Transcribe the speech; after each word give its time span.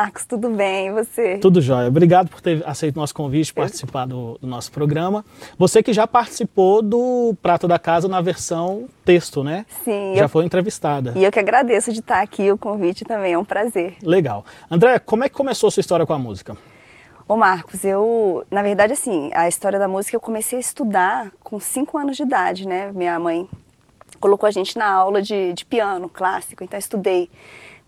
Marcos, 0.00 0.24
tudo 0.24 0.48
bem? 0.48 0.86
E 0.86 0.92
você? 0.92 1.36
Tudo 1.36 1.60
jóia. 1.60 1.88
Obrigado 1.88 2.30
por 2.30 2.40
ter 2.40 2.62
aceito 2.66 2.96
o 2.96 3.00
nosso 3.00 3.14
convite, 3.14 3.52
participar 3.52 4.06
do, 4.06 4.38
do, 4.40 4.46
nosso 4.46 4.72
programa. 4.72 5.22
Você 5.58 5.82
que 5.82 5.92
já 5.92 6.06
participou 6.06 6.80
do 6.80 7.34
Prato 7.42 7.68
da 7.68 7.78
Casa 7.78 8.08
na 8.08 8.22
versão 8.22 8.88
texto, 9.04 9.44
né? 9.44 9.66
Sim. 9.84 10.14
Já 10.16 10.24
eu... 10.24 10.28
foi 10.30 10.46
entrevistada. 10.46 11.12
E 11.14 11.22
eu 11.22 11.30
que 11.30 11.38
agradeço 11.38 11.92
de 11.92 12.00
estar 12.00 12.22
aqui, 12.22 12.50
o 12.50 12.56
convite 12.56 13.04
também, 13.04 13.34
é 13.34 13.38
um 13.38 13.44
prazer. 13.44 13.96
Legal. 14.02 14.42
Andréia, 14.70 14.98
como 14.98 15.22
é 15.22 15.28
que 15.28 15.34
começou 15.34 15.68
a 15.68 15.70
sua 15.70 15.82
história 15.82 16.06
com 16.06 16.14
a 16.14 16.18
música? 16.18 16.56
Ô 17.28 17.36
Marcos, 17.36 17.84
eu, 17.84 18.42
na 18.50 18.62
verdade, 18.62 18.94
assim, 18.94 19.30
a 19.34 19.48
história 19.48 19.78
da 19.78 19.86
música 19.86 20.16
eu 20.16 20.20
comecei 20.20 20.56
a 20.56 20.60
estudar 20.60 21.30
com 21.44 21.60
5 21.60 21.98
anos 21.98 22.16
de 22.16 22.22
idade, 22.22 22.66
né? 22.66 22.90
Minha 22.90 23.20
mãe 23.20 23.46
colocou 24.18 24.46
a 24.46 24.50
gente 24.50 24.78
na 24.78 24.90
aula 24.90 25.20
de, 25.20 25.52
de 25.52 25.66
piano 25.66 26.08
clássico, 26.08 26.64
então 26.64 26.78
eu 26.78 26.80
estudei 26.80 27.28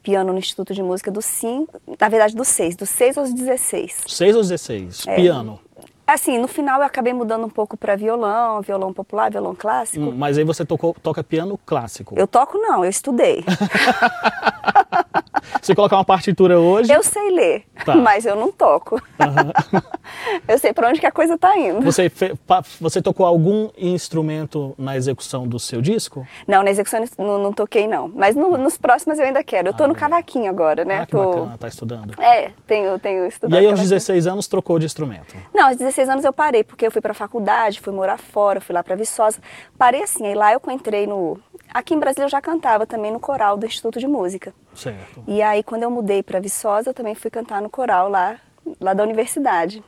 piano 0.02 0.32
no 0.32 0.38
Instituto 0.38 0.74
de 0.74 0.82
Música 0.82 1.10
dos 1.10 1.24
5, 1.24 1.80
na 1.98 2.08
verdade 2.08 2.34
dos 2.34 2.48
6, 2.48 2.76
dos 2.76 2.90
6 2.90 3.18
aos 3.18 3.32
16. 3.32 4.04
6 4.06 4.36
aos 4.36 4.48
16, 4.48 5.06
é, 5.06 5.16
piano. 5.16 5.60
Assim, 6.06 6.38
no 6.38 6.48
final 6.48 6.80
eu 6.80 6.86
acabei 6.86 7.12
mudando 7.12 7.46
um 7.46 7.50
pouco 7.50 7.76
para 7.76 7.96
violão, 7.96 8.60
violão 8.60 8.92
popular, 8.92 9.30
violão 9.30 9.54
clássico. 9.54 10.04
Hum, 10.04 10.14
mas 10.14 10.36
aí 10.36 10.44
você 10.44 10.64
tocou, 10.64 10.94
toca 11.02 11.22
piano 11.22 11.58
clássico. 11.64 12.14
Eu 12.18 12.26
toco 12.26 12.58
não, 12.58 12.84
eu 12.84 12.90
estudei. 12.90 13.44
Se 15.62 15.74
colocar 15.74 15.96
uma 15.96 16.04
partitura 16.04 16.58
hoje. 16.58 16.92
Eu 16.92 17.02
sei 17.02 17.30
ler, 17.30 17.64
tá. 17.84 17.94
mas 17.94 18.24
eu 18.24 18.36
não 18.36 18.50
toco. 18.50 18.96
Uhum. 18.96 19.80
eu 20.48 20.58
sei 20.58 20.72
para 20.72 20.88
onde 20.88 21.00
que 21.00 21.06
a 21.06 21.12
coisa 21.12 21.34
está 21.34 21.56
indo. 21.56 21.80
Você, 21.82 22.08
fe, 22.08 22.32
você 22.80 23.02
tocou 23.02 23.26
algum 23.26 23.70
instrumento 23.76 24.74
na 24.78 24.96
execução 24.96 25.46
do 25.46 25.58
seu 25.58 25.80
disco? 25.80 26.26
Não, 26.46 26.62
na 26.62 26.70
execução 26.70 27.04
não, 27.18 27.38
não 27.38 27.52
toquei 27.52 27.86
não. 27.86 28.08
Mas 28.14 28.34
no, 28.34 28.56
nos 28.56 28.76
próximos 28.76 29.18
eu 29.18 29.24
ainda 29.24 29.42
quero. 29.42 29.68
Eu 29.68 29.72
estou 29.72 29.84
ah, 29.84 29.88
no 29.88 29.94
cavaquinho 29.94 30.50
agora, 30.50 30.84
né? 30.84 31.00
Ah, 31.00 31.06
que 31.06 31.12
tô... 31.12 31.24
bacana, 31.24 31.58
tá 31.58 31.68
estudando. 31.68 32.20
É, 32.20 32.50
tenho, 32.66 32.98
tenho 32.98 33.26
estudado. 33.26 33.60
E 33.60 33.64
aí 33.64 33.70
aos 33.70 33.80
16 33.80 34.26
anos 34.26 34.46
trocou 34.46 34.78
de 34.78 34.86
instrumento? 34.86 35.34
Não, 35.54 35.68
aos 35.68 35.76
16 35.76 36.08
anos 36.08 36.24
eu 36.24 36.32
parei, 36.32 36.64
porque 36.64 36.86
eu 36.86 36.90
fui 36.90 37.00
para 37.00 37.14
faculdade, 37.14 37.80
fui 37.80 37.92
morar 37.92 38.18
fora, 38.18 38.60
fui 38.60 38.74
lá 38.74 38.82
para 38.82 38.96
Viçosa. 38.96 39.38
Parei 39.78 40.02
assim, 40.02 40.26
aí 40.26 40.34
lá 40.34 40.52
eu 40.52 40.60
entrei 40.70 41.06
no 41.06 41.38
Aqui 41.72 41.94
em 41.94 41.98
Brasília 41.98 42.26
eu 42.26 42.28
já 42.28 42.40
cantava 42.40 42.86
também 42.86 43.10
no 43.10 43.18
coral 43.18 43.56
do 43.56 43.66
Instituto 43.66 43.98
de 43.98 44.06
Música. 44.06 44.54
Certo. 44.74 45.24
E 45.26 45.40
aí 45.40 45.62
quando 45.62 45.84
eu 45.84 45.90
mudei 45.90 46.22
para 46.22 46.40
Viçosa, 46.40 46.90
eu 46.90 46.94
também 46.94 47.14
fui 47.14 47.30
cantar 47.30 47.62
no 47.62 47.70
coral 47.70 48.08
lá, 48.08 48.38
lá 48.80 48.92
da 48.92 49.02
universidade. 49.02 49.82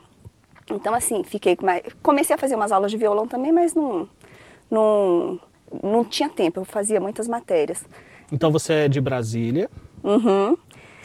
Então 0.69 0.93
assim, 0.93 1.23
fiquei 1.23 1.57
mais... 1.61 1.83
comecei 2.01 2.35
a 2.35 2.39
fazer 2.39 2.55
umas 2.55 2.71
aulas 2.71 2.89
de 2.89 2.97
violão 2.97 3.27
também, 3.27 3.51
mas 3.51 3.73
não 3.73 4.09
não 4.69 5.39
não 5.83 6.03
tinha 6.05 6.29
tempo, 6.29 6.61
eu 6.61 6.65
fazia 6.65 6.99
muitas 6.99 7.27
matérias. 7.27 7.83
Então 8.31 8.51
você 8.51 8.73
é 8.73 8.87
de 8.87 8.99
Brasília? 8.99 9.69
Uhum. 10.03 10.57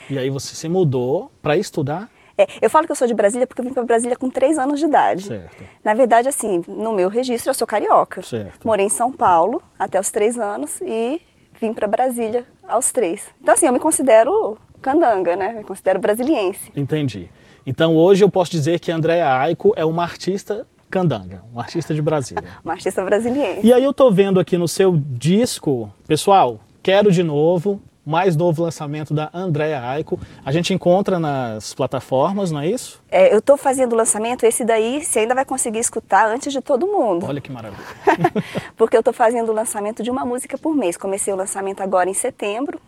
E 0.08 0.18
aí 0.18 0.30
você 0.30 0.54
se 0.54 0.68
mudou 0.68 1.30
para 1.42 1.56
estudar? 1.56 2.10
É, 2.40 2.46
eu 2.62 2.70
falo 2.70 2.86
que 2.86 2.92
eu 2.92 2.96
sou 2.96 3.06
de 3.06 3.12
Brasília 3.12 3.46
porque 3.46 3.60
eu 3.60 3.64
vim 3.64 3.74
para 3.74 3.82
Brasília 3.82 4.16
com 4.16 4.30
três 4.30 4.56
anos 4.58 4.80
de 4.80 4.86
idade. 4.86 5.24
Certo. 5.24 5.62
Na 5.84 5.92
verdade, 5.92 6.26
assim, 6.26 6.62
no 6.66 6.92
meu 6.92 7.10
registro 7.10 7.50
eu 7.50 7.54
sou 7.54 7.66
carioca. 7.66 8.22
Certo. 8.22 8.66
Morei 8.66 8.86
em 8.86 8.90
São 8.90 9.12
Paulo 9.12 9.62
até 9.78 10.00
os 10.00 10.10
três 10.10 10.38
anos 10.38 10.80
e 10.80 11.20
vim 11.60 11.74
para 11.74 11.86
Brasília 11.86 12.46
aos 12.66 12.90
três. 12.90 13.26
Então, 13.42 13.52
assim, 13.52 13.66
eu 13.66 13.72
me 13.74 13.78
considero 13.78 14.56
candanga, 14.80 15.36
né? 15.36 15.52
Me 15.52 15.64
considero 15.64 15.98
brasiliense. 15.98 16.72
Entendi. 16.74 17.28
Então, 17.66 17.94
hoje 17.94 18.24
eu 18.24 18.30
posso 18.30 18.50
dizer 18.50 18.80
que 18.80 18.90
Andréa 18.90 19.28
Aico 19.36 19.74
é 19.76 19.84
uma 19.84 20.02
artista 20.02 20.66
candanga, 20.90 21.42
uma 21.52 21.62
artista 21.62 21.94
de 21.94 22.00
Brasília. 22.00 22.42
uma 22.64 22.72
artista 22.72 23.04
brasiliense. 23.04 23.66
E 23.66 23.72
aí 23.72 23.84
eu 23.84 23.92
tô 23.92 24.10
vendo 24.10 24.40
aqui 24.40 24.56
no 24.56 24.66
seu 24.66 24.96
disco, 24.96 25.92
pessoal, 26.06 26.58
quero 26.82 27.12
de 27.12 27.22
novo, 27.22 27.80
mais 28.04 28.36
novo 28.36 28.62
lançamento 28.62 29.12
da 29.12 29.30
Andrea 29.32 29.82
Aiko. 29.82 30.18
A 30.44 30.52
gente 30.52 30.72
encontra 30.72 31.18
nas 31.18 31.74
plataformas, 31.74 32.50
não 32.50 32.60
é 32.60 32.68
isso? 32.68 33.02
É, 33.10 33.32
eu 33.32 33.38
estou 33.38 33.56
fazendo 33.56 33.92
o 33.92 33.96
lançamento, 33.96 34.44
esse 34.44 34.64
daí 34.64 35.04
você 35.04 35.20
ainda 35.20 35.34
vai 35.34 35.44
conseguir 35.44 35.78
escutar 35.78 36.26
antes 36.26 36.52
de 36.52 36.60
todo 36.60 36.86
mundo. 36.86 37.26
Olha 37.26 37.40
que 37.40 37.52
maravilha. 37.52 37.82
Porque 38.76 38.96
eu 38.96 39.00
estou 39.00 39.14
fazendo 39.14 39.50
o 39.50 39.54
lançamento 39.54 40.02
de 40.02 40.10
uma 40.10 40.24
música 40.24 40.56
por 40.56 40.74
mês. 40.74 40.96
Comecei 40.96 41.32
o 41.32 41.36
lançamento 41.36 41.80
agora 41.82 42.08
em 42.08 42.14
setembro. 42.14 42.80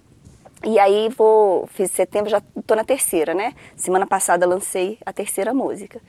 E 0.65 0.79
aí 0.79 1.09
vou, 1.09 1.67
fiz 1.73 1.91
setembro, 1.91 2.31
já 2.31 2.41
estou 2.57 2.77
na 2.77 2.85
terceira, 2.85 3.35
né? 3.35 3.53
Semana 3.75 4.07
passada 4.07 4.47
lancei 4.47 4.97
a 5.05 5.13
terceira 5.13 5.53
música. 5.53 6.01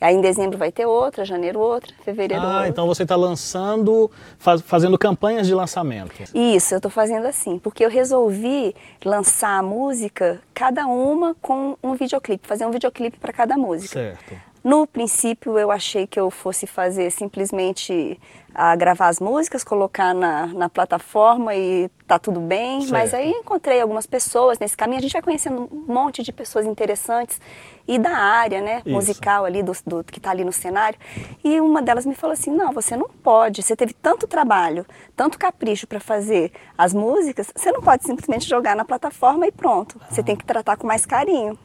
Aí 0.00 0.14
em 0.14 0.20
dezembro 0.20 0.56
vai 0.56 0.72
ter 0.72 0.86
outra, 0.86 1.24
janeiro 1.24 1.60
outra, 1.60 1.92
fevereiro 2.02 2.42
ah, 2.42 2.54
outra. 2.54 2.68
então 2.68 2.86
você 2.86 3.02
está 3.02 3.16
lançando, 3.16 4.10
faz, 4.38 4.62
fazendo 4.62 4.98
campanhas 4.98 5.46
de 5.46 5.54
lançamento. 5.54 6.10
Isso, 6.34 6.74
eu 6.74 6.78
estou 6.78 6.90
fazendo 6.90 7.26
assim, 7.26 7.58
porque 7.58 7.84
eu 7.84 7.90
resolvi 7.90 8.74
lançar 9.04 9.58
a 9.58 9.62
música, 9.62 10.40
cada 10.54 10.86
uma 10.86 11.36
com 11.42 11.76
um 11.82 11.94
videoclipe, 11.94 12.46
fazer 12.46 12.64
um 12.64 12.70
videoclipe 12.70 13.18
para 13.18 13.32
cada 13.32 13.58
música. 13.58 13.92
Certo. 13.92 14.49
No 14.62 14.86
princípio 14.86 15.58
eu 15.58 15.70
achei 15.70 16.06
que 16.06 16.20
eu 16.20 16.30
fosse 16.30 16.66
fazer 16.66 17.10
simplesmente 17.10 18.20
a 18.54 18.76
gravar 18.76 19.08
as 19.08 19.18
músicas, 19.18 19.64
colocar 19.64 20.12
na, 20.12 20.46
na 20.48 20.68
plataforma 20.68 21.54
e 21.54 21.88
tá 22.06 22.18
tudo 22.18 22.40
bem. 22.40 22.80
Certo. 22.80 22.92
Mas 22.92 23.14
aí 23.14 23.30
encontrei 23.30 23.80
algumas 23.80 24.06
pessoas 24.06 24.58
nesse 24.58 24.76
caminho, 24.76 24.98
a 24.98 25.02
gente 25.02 25.12
vai 25.12 25.22
conhecendo 25.22 25.68
um 25.72 25.92
monte 25.92 26.22
de 26.22 26.32
pessoas 26.32 26.66
interessantes 26.66 27.40
e 27.88 27.98
da 27.98 28.10
área, 28.10 28.60
né, 28.60 28.82
Isso. 28.84 28.90
musical 28.94 29.44
ali, 29.44 29.62
do, 29.62 29.72
do 29.86 30.04
que 30.04 30.18
está 30.18 30.30
ali 30.30 30.44
no 30.44 30.52
cenário. 30.52 30.98
E 31.42 31.60
uma 31.60 31.80
delas 31.80 32.04
me 32.04 32.14
falou 32.14 32.34
assim, 32.34 32.50
não, 32.50 32.72
você 32.72 32.96
não 32.96 33.08
pode, 33.08 33.62
você 33.62 33.74
teve 33.74 33.94
tanto 33.94 34.26
trabalho, 34.26 34.84
tanto 35.16 35.38
capricho 35.38 35.86
para 35.86 36.00
fazer 36.00 36.52
as 36.76 36.92
músicas, 36.92 37.50
você 37.54 37.72
não 37.72 37.80
pode 37.80 38.04
simplesmente 38.04 38.48
jogar 38.48 38.76
na 38.76 38.84
plataforma 38.84 39.46
e 39.46 39.52
pronto. 39.52 39.98
Você 40.10 40.22
tem 40.22 40.36
que 40.36 40.44
tratar 40.44 40.76
com 40.76 40.86
mais 40.86 41.06
carinho 41.06 41.58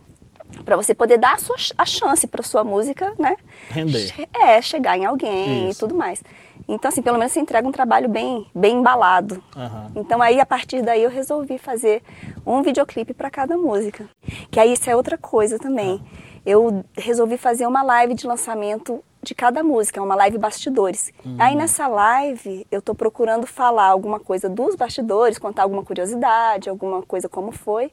para 0.64 0.76
você 0.76 0.94
poder 0.94 1.18
dar 1.18 1.34
a, 1.34 1.38
sua, 1.38 1.56
a 1.78 1.86
chance 1.86 2.28
para 2.28 2.44
sua 2.44 2.64
música, 2.64 3.14
né? 3.18 3.36
Render. 3.70 4.14
É, 4.34 4.62
chegar 4.62 4.98
em 4.98 5.06
alguém 5.06 5.70
Isso. 5.70 5.78
e 5.78 5.80
tudo 5.80 5.96
mais. 5.96 6.22
Então, 6.68 6.90
assim, 6.90 7.02
pelo 7.02 7.18
menos 7.18 7.32
você 7.32 7.40
entrega 7.40 7.68
um 7.68 7.72
trabalho 7.72 8.10
bem, 8.10 8.48
bem 8.54 8.78
embalado. 8.78 9.44
Uhum. 9.56 9.92
Então, 9.96 10.22
aí, 10.22 10.40
a 10.40 10.46
partir 10.46 10.82
daí, 10.82 11.04
eu 11.04 11.10
resolvi 11.10 11.58
fazer 11.58 12.02
um 12.46 12.62
videoclipe 12.62 13.14
para 13.14 13.30
cada 13.30 13.58
música. 13.58 14.10
Que 14.50 14.60
aí, 14.60 14.74
isso 14.74 14.90
é 14.90 14.96
outra 14.96 15.18
coisa 15.18 15.60
também. 15.60 15.92
Uhum. 15.92 16.02
Eu 16.46 16.86
resolvi 16.98 17.38
fazer 17.38 17.68
uma 17.68 17.84
live 17.84 18.14
de 18.16 18.26
lançamento 18.26 19.04
de 19.22 19.34
cada 19.34 19.64
música, 19.64 20.02
uma 20.02 20.16
live 20.16 20.38
bastidores. 20.38 21.12
Uhum. 21.24 21.36
Aí, 21.40 21.56
nessa 21.56 21.88
live, 21.88 22.66
eu 22.72 22.80
estou 22.80 22.96
procurando 22.96 23.46
falar 23.46 23.88
alguma 23.88 24.20
coisa 24.20 24.50
dos 24.50 24.76
bastidores, 24.76 25.38
contar 25.38 25.64
alguma 25.64 25.84
curiosidade, 25.84 26.70
alguma 26.70 27.02
coisa 27.04 27.30
como 27.30 27.52
foi 27.52 27.92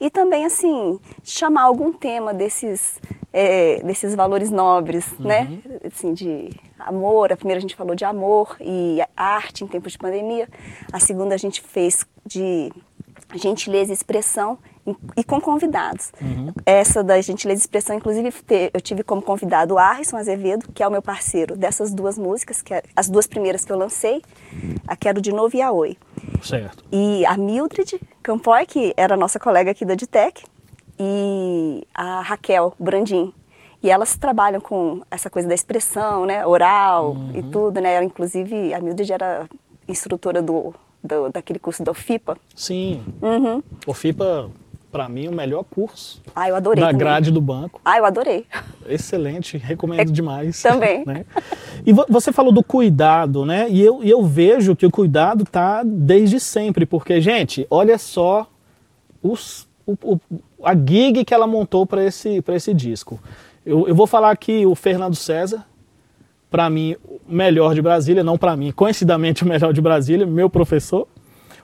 e 0.00 0.10
também 0.10 0.44
assim 0.44 0.98
chamar 1.22 1.62
algum 1.62 1.92
tema 1.92 2.34
desses 2.34 3.00
é, 3.32 3.82
desses 3.82 4.14
valores 4.14 4.50
nobres, 4.50 5.10
uhum. 5.18 5.26
né? 5.26 5.58
Assim 5.84 6.14
de 6.14 6.50
amor. 6.78 7.32
A 7.32 7.36
primeira 7.36 7.58
a 7.58 7.60
gente 7.60 7.74
falou 7.74 7.94
de 7.94 8.04
amor 8.04 8.56
e 8.60 8.98
arte 9.16 9.64
em 9.64 9.66
tempos 9.66 9.92
de 9.92 9.98
pandemia. 9.98 10.48
A 10.92 11.00
segunda 11.00 11.34
a 11.34 11.38
gente 11.38 11.60
fez 11.60 12.06
de 12.24 12.72
gentileza 13.34 13.90
e 13.90 13.94
expressão 13.94 14.58
e 15.16 15.24
com 15.24 15.40
convidados. 15.40 16.12
Uhum. 16.20 16.52
Essa 16.66 17.02
da 17.02 17.20
gentileza 17.20 17.60
e 17.60 17.62
expressão, 17.62 17.96
inclusive, 17.96 18.32
eu 18.72 18.80
tive 18.80 19.02
como 19.02 19.22
convidado 19.22 19.74
o 19.74 19.78
Arison 19.78 20.16
Azevedo, 20.16 20.66
que 20.72 20.82
é 20.82 20.88
o 20.88 20.90
meu 20.90 21.02
parceiro 21.02 21.56
dessas 21.56 21.92
duas 21.92 22.18
músicas, 22.18 22.60
que 22.62 22.74
é, 22.74 22.82
as 22.94 23.08
duas 23.08 23.26
primeiras 23.26 23.64
que 23.64 23.72
eu 23.72 23.78
lancei, 23.78 24.22
a 24.86 24.96
Quero 24.96 25.20
de 25.20 25.32
Novo 25.32 25.56
e 25.56 25.62
a 25.62 25.70
Oi. 25.72 25.96
Certo. 26.42 26.84
E 26.92 27.24
a 27.26 27.36
Mildred 27.36 28.00
Campoy, 28.22 28.66
que 28.66 28.92
era 28.96 29.16
nossa 29.16 29.38
colega 29.38 29.70
aqui 29.70 29.84
da 29.84 29.94
Ditec, 29.94 30.44
e 30.98 31.86
a 31.94 32.20
Raquel 32.20 32.74
Brandim. 32.78 33.32
E 33.82 33.90
elas 33.90 34.16
trabalham 34.16 34.60
com 34.60 35.02
essa 35.10 35.28
coisa 35.28 35.46
da 35.46 35.54
expressão, 35.54 36.24
né, 36.24 36.46
oral 36.46 37.12
uhum. 37.12 37.32
e 37.34 37.42
tudo, 37.42 37.80
né? 37.80 37.94
Ela, 37.94 38.04
inclusive, 38.04 38.72
a 38.72 38.80
Mildred 38.80 39.12
era 39.12 39.46
instrutora 39.86 40.40
do, 40.40 40.74
do 41.02 41.28
daquele 41.28 41.58
curso 41.58 41.82
da 41.82 41.90
OFIPA. 41.90 42.38
Sim. 42.54 43.02
Uhum. 43.20 43.62
OFIPA 43.86 44.50
para 44.94 45.08
mim, 45.08 45.26
o 45.26 45.32
melhor 45.32 45.64
curso. 45.64 46.22
Ah, 46.36 46.48
eu 46.48 46.54
adorei. 46.54 46.80
Da 46.80 46.90
também. 46.90 47.00
grade 47.00 47.32
do 47.32 47.40
banco. 47.40 47.80
Ah, 47.84 47.98
eu 47.98 48.04
adorei. 48.04 48.46
Excelente, 48.88 49.58
recomendo 49.58 50.02
é, 50.02 50.04
demais. 50.04 50.62
Também. 50.62 51.02
Né? 51.04 51.24
E 51.84 51.92
você 51.92 52.32
falou 52.32 52.52
do 52.52 52.62
cuidado, 52.62 53.44
né? 53.44 53.68
E 53.68 53.80
eu, 53.80 54.04
eu 54.04 54.22
vejo 54.22 54.76
que 54.76 54.86
o 54.86 54.90
cuidado 54.92 55.44
tá 55.44 55.82
desde 55.84 56.38
sempre, 56.38 56.86
porque, 56.86 57.20
gente, 57.20 57.66
olha 57.68 57.98
só 57.98 58.48
os, 59.20 59.66
o, 59.84 59.94
o, 60.04 60.20
a 60.62 60.74
gig 60.76 61.24
que 61.24 61.34
ela 61.34 61.48
montou 61.48 61.84
para 61.84 62.04
esse, 62.04 62.42
esse 62.46 62.72
disco. 62.72 63.18
Eu, 63.66 63.88
eu 63.88 63.96
vou 63.96 64.06
falar 64.06 64.30
aqui 64.30 64.64
o 64.64 64.76
Fernando 64.76 65.16
César, 65.16 65.66
para 66.48 66.70
mim, 66.70 66.94
o 67.04 67.20
melhor 67.26 67.74
de 67.74 67.82
Brasília, 67.82 68.22
não 68.22 68.38
para 68.38 68.56
mim, 68.56 68.70
coincidentemente 68.70 69.42
o 69.42 69.48
melhor 69.48 69.72
de 69.72 69.80
Brasília, 69.80 70.24
meu 70.24 70.48
professor. 70.48 71.08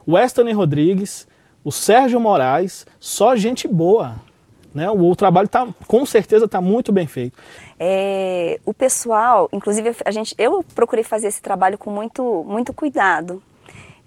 Weston 0.05 0.51
Rodrigues, 0.53 1.27
o 1.63 1.71
Sérgio 1.71 2.19
Moraes, 2.19 2.85
só 2.99 3.35
gente 3.35 3.67
boa. 3.67 4.15
Né? 4.73 4.89
O, 4.89 5.09
o 5.09 5.15
trabalho 5.15 5.47
tá, 5.47 5.67
com 5.87 6.05
certeza 6.05 6.45
está 6.45 6.61
muito 6.61 6.91
bem 6.91 7.07
feito. 7.07 7.37
É, 7.79 8.59
o 8.65 8.73
pessoal, 8.73 9.49
inclusive 9.51 9.95
a 10.05 10.11
gente, 10.11 10.33
eu 10.37 10.63
procurei 10.75 11.03
fazer 11.03 11.27
esse 11.27 11.41
trabalho 11.41 11.77
com 11.77 11.91
muito, 11.91 12.43
muito 12.47 12.73
cuidado 12.73 13.41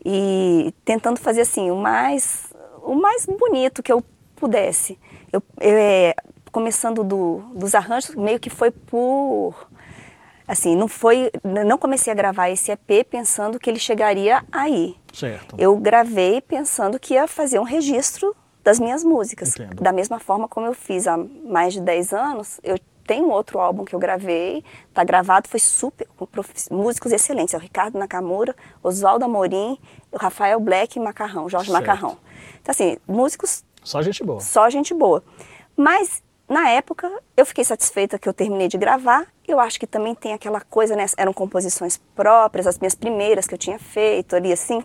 e 0.05 0.73
tentando 0.85 1.19
fazer 1.19 1.43
assim 1.43 1.71
o 1.71 1.77
mais, 1.77 2.53
o 2.83 2.95
mais 2.95 3.27
bonito 3.27 3.83
que 3.83 3.93
eu 3.93 4.03
pudesse. 4.37 4.99
Eu, 5.33 5.43
eu, 5.61 5.77
é, 5.77 6.15
começando 6.51 7.03
do, 7.03 7.43
dos 7.55 7.75
arranjos, 7.75 8.15
meio 8.15 8.39
que 8.39 8.49
foi 8.49 8.71
por 8.71 9.55
assim, 10.47 10.77
não 10.77 10.89
foi, 10.89 11.31
não 11.67 11.79
comecei 11.79 12.13
a 12.13 12.17
gravar 12.17 12.51
esse 12.51 12.71
EP 12.71 13.07
pensando 13.09 13.59
que 13.59 13.69
ele 13.69 13.79
chegaria 13.79 14.45
aí. 14.53 14.97
Certo. 15.13 15.57
Eu 15.59 15.77
gravei 15.77 16.41
pensando 16.41 16.99
que 16.99 17.15
ia 17.15 17.27
fazer 17.27 17.59
um 17.59 17.65
registro 17.65 18.35
das 18.63 18.81
minhas 18.81 19.05
músicas. 19.05 19.51
Entendo. 19.51 19.83
Da 19.83 19.93
mesma 19.93 20.19
forma 20.19 20.49
como 20.49 20.67
eu 20.67 20.75
fiz 20.75 21.07
há 21.07 21.17
mais 21.17 21.75
de 21.75 21.81
10 21.81 22.13
anos, 22.13 22.61
eu 22.65 22.79
tenho 23.07 23.29
outro 23.29 23.59
álbum 23.59 23.85
que 23.85 23.95
eu 23.95 23.99
gravei, 23.99 24.65
tá 24.93 25.05
gravado, 25.05 25.47
foi 25.47 25.61
super, 25.61 26.09
com 26.17 26.27
músicos 26.71 27.13
excelentes, 27.13 27.53
é 27.53 27.59
o 27.59 27.61
Ricardo 27.61 27.99
Nakamura, 27.99 28.57
Oswaldo 28.83 29.25
Amorim, 29.27 29.79
o 30.11 30.17
Rafael 30.17 30.59
Black 30.59 30.99
e 30.99 31.03
Macarrão, 31.03 31.49
Jorge 31.49 31.71
Certo. 31.71 31.81
Macarrão. 31.87 32.17
Então 32.63 32.73
assim, 32.73 32.97
músicos 33.07 33.63
Só 33.83 34.01
gente 34.01 34.25
boa. 34.25 34.41
só 34.41 34.71
gente 34.71 34.95
boa. 34.95 35.23
Mas 35.77 36.23
na 36.49 36.69
época 36.71 37.11
eu 37.37 37.45
fiquei 37.47 37.65
satisfeita 37.65 38.19
que 38.19 38.29
eu 38.29 38.33
terminei 38.33 38.69
de 38.69 38.77
gravar. 38.79 39.27
Eu 39.47 39.61
acho 39.61 39.79
que 39.79 39.87
também 39.87 40.15
tem 40.15 40.33
aquela 40.33 40.61
coisa, 40.61 40.95
né? 40.97 41.07
Eram 41.17 41.33
composições 41.33 41.97
próprias, 42.15 42.67
as 42.67 42.79
minhas 42.79 42.95
primeiras 42.95 43.47
que 43.47 43.55
eu 43.55 43.59
tinha 43.59 43.79
feito 43.79 44.35
ali 44.37 44.53
assim. 44.53 44.83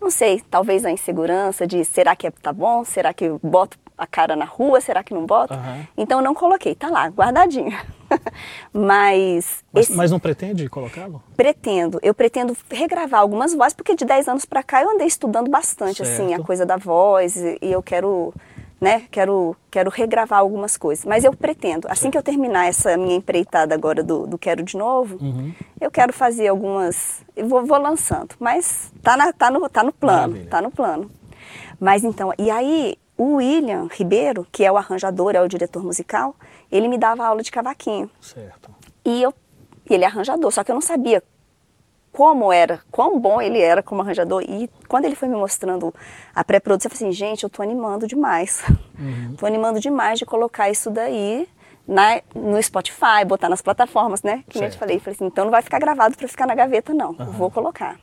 Não 0.00 0.10
sei, 0.10 0.42
talvez 0.50 0.84
a 0.86 0.90
insegurança 0.90 1.66
de 1.66 1.84
será 1.84 2.16
que 2.16 2.26
é- 2.26 2.30
tá 2.30 2.52
bom? 2.54 2.84
Será 2.84 3.12
que 3.12 3.24
eu 3.26 3.38
boto 3.42 3.78
a 3.98 4.06
cara 4.06 4.34
na 4.34 4.46
rua? 4.46 4.80
Será 4.80 5.04
que 5.04 5.12
não 5.12 5.26
boto? 5.26 5.52
Aham. 5.52 5.86
Então 5.94 6.20
eu 6.20 6.24
não 6.24 6.32
coloquei, 6.34 6.74
tá 6.74 6.88
lá, 6.88 7.06
guardadinho. 7.08 7.78
Mas, 8.72 9.62
Mas, 9.72 9.88
esse- 9.88 9.96
mas 9.96 10.10
não 10.10 10.18
pretende 10.18 10.68
colocá-lo? 10.68 11.22
pretendo, 11.36 11.98
eu 12.02 12.14
pretendo 12.14 12.56
regravar 12.70 13.20
algumas 13.20 13.54
vozes, 13.54 13.74
porque 13.74 13.94
de 13.94 14.04
10 14.04 14.26
anos 14.28 14.44
pra 14.44 14.62
cá 14.62 14.82
eu 14.82 14.90
andei 14.90 15.06
estudando 15.06 15.50
bastante, 15.50 16.02
assim, 16.02 16.26
a 16.26 16.36
Certo. 16.36 16.44
coisa 16.44 16.64
da 16.66 16.76
voz, 16.76 17.36
e 17.36 17.58
eu 17.62 17.82
quero, 17.82 18.32
né, 18.80 19.02
quero, 19.10 19.54
quero 19.70 19.90
regravar 19.90 20.38
algumas 20.40 20.76
coisas. 20.76 21.04
Mas 21.04 21.22
eu 21.24 21.32
pretendo, 21.34 21.86
assim 21.90 22.10
que 22.10 22.16
eu 22.16 22.22
terminar 22.22 22.66
essa 22.66 22.96
minha 22.96 23.16
empreitada 23.16 23.74
agora 23.74 24.02
do, 24.02 24.26
do 24.26 24.38
Quero 24.38 24.62
de 24.62 24.76
Novo, 24.76 25.18
Uhum. 25.20 25.52
eu 25.80 25.90
quero 25.90 26.12
fazer 26.12 26.48
algumas, 26.48 27.22
eu 27.36 27.46
vou, 27.46 27.64
vou 27.66 27.78
lançando, 27.78 28.34
mas 28.40 28.90
tá, 29.02 29.16
na, 29.16 29.32
tá, 29.32 29.50
no, 29.50 29.68
tá 29.68 29.82
no 29.82 29.92
plano, 29.92 30.28
Maravilha. 30.32 30.50
tá 30.50 30.62
no 30.62 30.70
plano. 30.70 31.10
Mas 31.78 32.04
então, 32.04 32.32
e 32.38 32.50
aí 32.50 32.96
o 33.18 33.34
William 33.36 33.86
Ribeiro, 33.90 34.46
que 34.50 34.64
é 34.64 34.72
o 34.72 34.76
arranjador, 34.78 35.34
é 35.34 35.42
o 35.42 35.48
diretor 35.48 35.82
musical, 35.84 36.34
ele 36.72 36.88
me 36.88 36.96
dava 36.96 37.24
aula 37.26 37.42
de 37.42 37.50
cavaquinho. 37.52 38.10
Certo. 38.20 38.70
E 39.04 39.22
eu, 39.22 39.34
e 39.88 39.94
ele 39.94 40.04
é 40.04 40.06
arranjador, 40.06 40.50
só 40.50 40.64
que 40.64 40.70
eu 40.70 40.74
não 40.74 40.80
sabia 40.82 41.22
como 42.20 42.52
era, 42.52 42.82
quão 42.90 43.18
bom 43.18 43.40
ele 43.40 43.58
era 43.58 43.82
como 43.82 44.02
arranjador. 44.02 44.42
E 44.42 44.68
quando 44.86 45.06
ele 45.06 45.14
foi 45.14 45.26
me 45.26 45.36
mostrando 45.36 45.90
a 46.34 46.44
pré-produção, 46.44 46.90
eu 46.90 46.94
falei 46.94 47.08
assim, 47.08 47.18
gente, 47.18 47.44
eu 47.44 47.48
tô 47.48 47.62
animando 47.62 48.06
demais. 48.06 48.62
Uhum. 48.98 49.34
Tô 49.40 49.46
animando 49.46 49.80
demais 49.80 50.18
de 50.18 50.26
colocar 50.26 50.68
isso 50.68 50.90
daí 50.90 51.48
na, 51.88 52.20
no 52.34 52.62
Spotify, 52.62 53.24
botar 53.26 53.48
nas 53.48 53.62
plataformas, 53.62 54.22
né? 54.22 54.44
Que 54.50 54.58
nem 54.58 54.66
eu 54.66 54.70
te 54.70 54.72
Certo. 54.72 54.78
falei. 54.80 54.96
Eu 54.96 55.00
falei 55.00 55.14
assim, 55.16 55.24
então 55.24 55.46
não 55.46 55.50
vai 55.50 55.62
ficar 55.62 55.78
gravado 55.78 56.14
para 56.14 56.28
ficar 56.28 56.46
na 56.46 56.54
gaveta, 56.54 56.92
não. 56.92 57.14
Eu 57.18 57.24
Aham. 57.24 57.32
vou 57.32 57.50
colocar. 57.50 57.98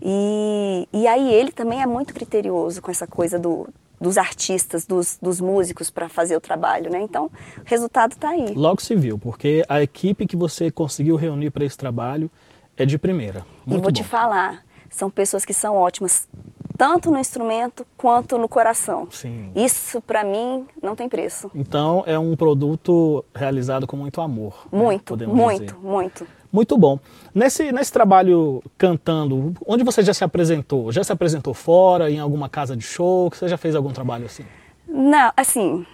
E, 0.00 0.88
e 0.90 1.06
aí 1.06 1.30
ele 1.30 1.52
também 1.52 1.82
é 1.82 1.86
muito 1.86 2.14
criterioso 2.14 2.80
com 2.80 2.90
essa 2.90 3.06
coisa 3.06 3.38
do, 3.38 3.68
dos 4.00 4.16
artistas, 4.16 4.86
dos, 4.86 5.18
dos 5.20 5.42
músicos 5.42 5.90
para 5.90 6.08
fazer 6.08 6.38
o 6.38 6.40
trabalho, 6.40 6.90
né? 6.90 7.02
Então, 7.02 7.26
o 7.26 7.30
resultado 7.66 8.16
tá 8.16 8.30
aí. 8.30 8.54
Logo 8.54 8.80
se 8.80 8.94
viu, 8.94 9.18
porque 9.18 9.62
a 9.68 9.82
equipe 9.82 10.26
que 10.26 10.36
você 10.36 10.70
conseguiu 10.70 11.16
reunir 11.16 11.50
para 11.50 11.66
esse 11.66 11.76
trabalho 11.76 12.30
é 12.76 12.84
de 12.86 12.98
primeira. 12.98 13.44
E 13.66 13.70
Muito 13.70 13.82
vou 13.82 13.90
bom. 13.90 13.94
te 13.94 14.04
falar, 14.04 14.64
são 14.90 15.10
pessoas 15.10 15.44
que 15.44 15.54
são 15.54 15.74
ótimas, 15.76 16.28
tanto 16.76 17.10
no 17.10 17.18
instrumento 17.18 17.86
quanto 17.96 18.36
no 18.38 18.48
coração. 18.48 19.08
Sim. 19.10 19.50
Isso 19.54 20.00
para 20.00 20.22
mim 20.24 20.66
não 20.82 20.94
tem 20.94 21.08
preço. 21.08 21.50
Então 21.54 22.02
é 22.06 22.18
um 22.18 22.36
produto 22.36 23.24
realizado 23.34 23.86
com 23.86 23.96
muito 23.96 24.20
amor. 24.20 24.66
né, 24.70 24.78
Muito, 24.78 25.04
podemos 25.04 25.34
muito, 25.34 25.64
dizer. 25.74 25.78
muito. 25.80 26.26
Muito 26.52 26.78
bom. 26.78 26.98
Nesse, 27.34 27.70
nesse 27.72 27.92
trabalho 27.92 28.62
cantando, 28.78 29.52
onde 29.66 29.84
você 29.84 30.02
já 30.02 30.14
se 30.14 30.24
apresentou? 30.24 30.90
Já 30.92 31.02
se 31.04 31.12
apresentou 31.12 31.52
fora, 31.52 32.10
em 32.10 32.18
alguma 32.18 32.48
casa 32.48 32.74
de 32.76 32.82
show? 32.84 33.28
Você 33.30 33.48
já 33.48 33.58
fez 33.58 33.74
algum 33.74 33.92
trabalho 33.92 34.24
assim? 34.26 34.44
Não, 34.88 35.32
assim, 35.36 35.84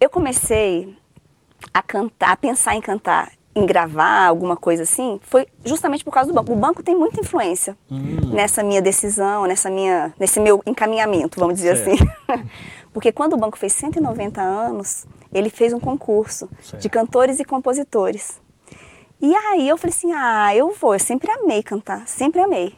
eu 0.00 0.10
comecei 0.10 0.94
a 1.72 1.82
cantar, 1.82 2.32
a 2.32 2.36
pensar 2.36 2.74
em 2.74 2.80
cantar, 2.80 3.32
em 3.56 3.64
gravar 3.64 4.26
alguma 4.26 4.54
coisa 4.56 4.82
assim, 4.82 5.18
foi 5.22 5.46
justamente 5.64 6.04
por 6.04 6.12
causa 6.12 6.28
do 6.30 6.34
banco. 6.34 6.52
O 6.52 6.56
banco 6.56 6.82
tem 6.82 6.94
muita 6.94 7.20
influência 7.20 7.76
Hum. 7.90 8.30
nessa 8.32 8.62
minha 8.62 8.82
decisão, 8.82 9.46
nessa 9.46 9.70
minha, 9.70 10.12
nesse 10.20 10.38
meu 10.38 10.62
encaminhamento, 10.66 11.40
vamos 11.40 11.56
dizer 11.56 11.76
Certo. 11.76 12.02
assim. 12.02 12.46
Porque 12.92 13.10
quando 13.12 13.32
o 13.32 13.36
banco 13.36 13.58
fez 13.58 13.72
190 13.72 14.40
anos, 14.40 15.06
ele 15.32 15.48
fez 15.50 15.72
um 15.72 15.80
concurso 15.80 16.48
Certo. 16.62 16.82
de 16.82 16.88
cantores 16.90 17.40
e 17.40 17.44
compositores. 17.44 18.40
E 19.20 19.34
aí 19.34 19.66
eu 19.68 19.78
falei 19.78 19.94
assim, 19.96 20.12
ah, 20.12 20.54
eu 20.54 20.72
vou, 20.78 20.92
eu 20.94 21.00
sempre 21.00 21.30
amei 21.30 21.62
cantar, 21.62 22.06
sempre 22.06 22.40
amei. 22.40 22.74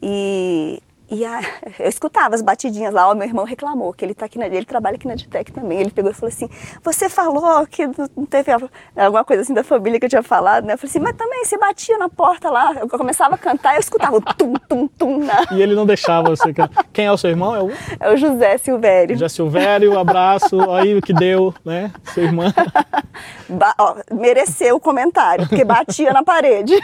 E, 0.00 0.80
e 1.10 1.24
a- 1.24 1.40
eu 1.78 1.88
escutava 1.88 2.34
as 2.34 2.42
batidinhas 2.42 2.92
lá, 2.94 3.10
o 3.10 3.14
meu 3.14 3.26
irmão 3.26 3.44
reclamou, 3.44 3.92
que 3.92 4.04
ele 4.04 4.14
tá 4.14 4.26
aqui 4.26 4.38
na, 4.38 4.46
ele 4.46 4.64
trabalha 4.64 4.94
aqui 4.96 5.06
na 5.08 5.14
Ditec 5.14 5.52
também. 5.52 5.80
Ele 5.80 5.90
pegou 5.90 6.10
e 6.10 6.14
falou 6.14 6.28
assim, 6.28 6.48
você 6.82 7.08
falou 7.08 7.66
que 7.66 7.86
não 8.16 8.24
teve 8.26 8.50
alguma 8.96 9.24
coisa 9.24 9.42
assim 9.42 9.52
da 9.54 9.64
família 9.64 9.98
que 9.98 10.06
eu 10.06 10.10
tinha 10.10 10.22
falado, 10.22 10.64
né? 10.64 10.74
Eu 10.74 10.78
falei 10.78 10.90
assim, 10.90 11.00
mas 11.00 11.16
também 11.16 11.44
você 11.44 11.58
batia 11.58 11.98
na 11.98 12.08
porta 12.08 12.50
lá, 12.50 12.74
eu 12.80 12.88
começava 12.88 13.34
a 13.34 13.38
cantar, 13.38 13.74
eu 13.74 13.80
escutava 13.80 14.16
o 14.16 14.20
tum, 14.20 14.54
tum, 14.68 14.86
tum, 14.86 15.18
na... 15.24 15.46
E 15.52 15.60
ele 15.60 15.74
não 15.74 15.84
deixava 15.86 16.30
você 16.30 16.52
cantar. 16.52 16.84
Quem 16.92 17.06
é 17.06 17.12
o 17.12 17.16
seu 17.18 17.30
irmão? 17.30 17.54
É 17.54 17.62
o 17.62 17.70
é 18.00 18.12
o 18.12 18.16
José 18.16 18.56
Silvério. 18.58 19.16
José 19.16 19.28
Silvério, 19.28 19.98
abraço. 19.98 20.70
Aí 20.70 20.96
o 20.96 21.02
que 21.02 21.12
deu, 21.12 21.52
né? 21.64 21.90
Sua 22.14 22.22
irmã, 22.22 22.52
Ba- 23.48 23.74
ó, 23.78 23.96
mereceu 24.12 24.76
o 24.76 24.80
comentário, 24.80 25.48
porque 25.48 25.64
batia 25.64 26.12
na 26.12 26.22
parede. 26.22 26.78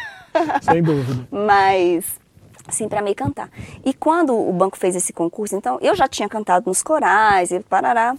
sem 0.62 0.82
dúvida. 0.82 1.26
mas 1.30 2.18
sempre 2.68 2.98
amei 2.98 3.14
cantar. 3.14 3.50
E 3.84 3.92
quando 3.92 4.36
o 4.36 4.52
banco 4.52 4.76
fez 4.76 4.96
esse 4.96 5.12
concurso, 5.12 5.56
então 5.56 5.78
eu 5.80 5.94
já 5.94 6.08
tinha 6.08 6.28
cantado 6.28 6.68
nos 6.68 6.82
corais 6.82 7.50
e 7.50 7.60
parará. 7.60 8.16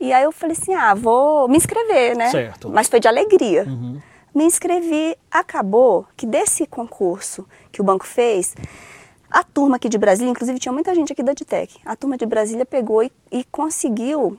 E 0.00 0.12
aí 0.12 0.24
eu 0.24 0.32
falei 0.32 0.56
assim: 0.58 0.74
ah, 0.74 0.94
vou 0.94 1.48
me 1.48 1.56
inscrever, 1.56 2.16
né? 2.16 2.30
Certo. 2.30 2.68
Mas 2.70 2.88
foi 2.88 3.00
de 3.00 3.08
alegria. 3.08 3.64
Uhum. 3.64 4.00
Me 4.34 4.44
inscrevi, 4.44 5.16
acabou 5.30 6.06
que 6.16 6.26
desse 6.26 6.66
concurso 6.66 7.46
que 7.72 7.80
o 7.80 7.84
banco 7.84 8.06
fez, 8.06 8.54
a 9.30 9.42
turma 9.42 9.76
aqui 9.76 9.88
de 9.88 9.98
Brasília, 9.98 10.30
inclusive 10.30 10.58
tinha 10.58 10.72
muita 10.72 10.94
gente 10.94 11.12
aqui 11.12 11.22
da 11.22 11.32
Ditec, 11.32 11.80
a 11.84 11.96
turma 11.96 12.16
de 12.16 12.24
Brasília 12.24 12.64
pegou 12.64 13.02
e, 13.02 13.10
e 13.32 13.44
conseguiu 13.44 14.38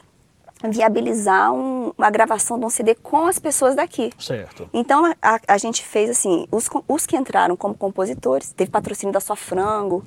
viabilizar 0.63 1.53
um- 1.53 1.93
uma 1.97 2.09
gravação 2.09 2.59
de 2.59 2.65
um 2.65 2.69
CD 2.69 2.95
com 2.95 3.25
as 3.27 3.39
pessoas 3.39 3.75
daqui. 3.75 4.11
Certo. 4.19 4.69
Então 4.73 5.05
a, 5.21 5.39
a- 5.47 5.57
gente 5.57 5.83
fez 5.85 6.09
assim, 6.09 6.45
os, 6.51 6.69
os 6.87 7.05
que 7.05 7.15
entraram 7.15 7.55
como 7.55 7.73
compositores, 7.75 8.51
teve 8.51 8.69
patrocínio 8.71 9.13
da 9.13 9.19
Sua 9.19 9.35
Frango 9.35 10.03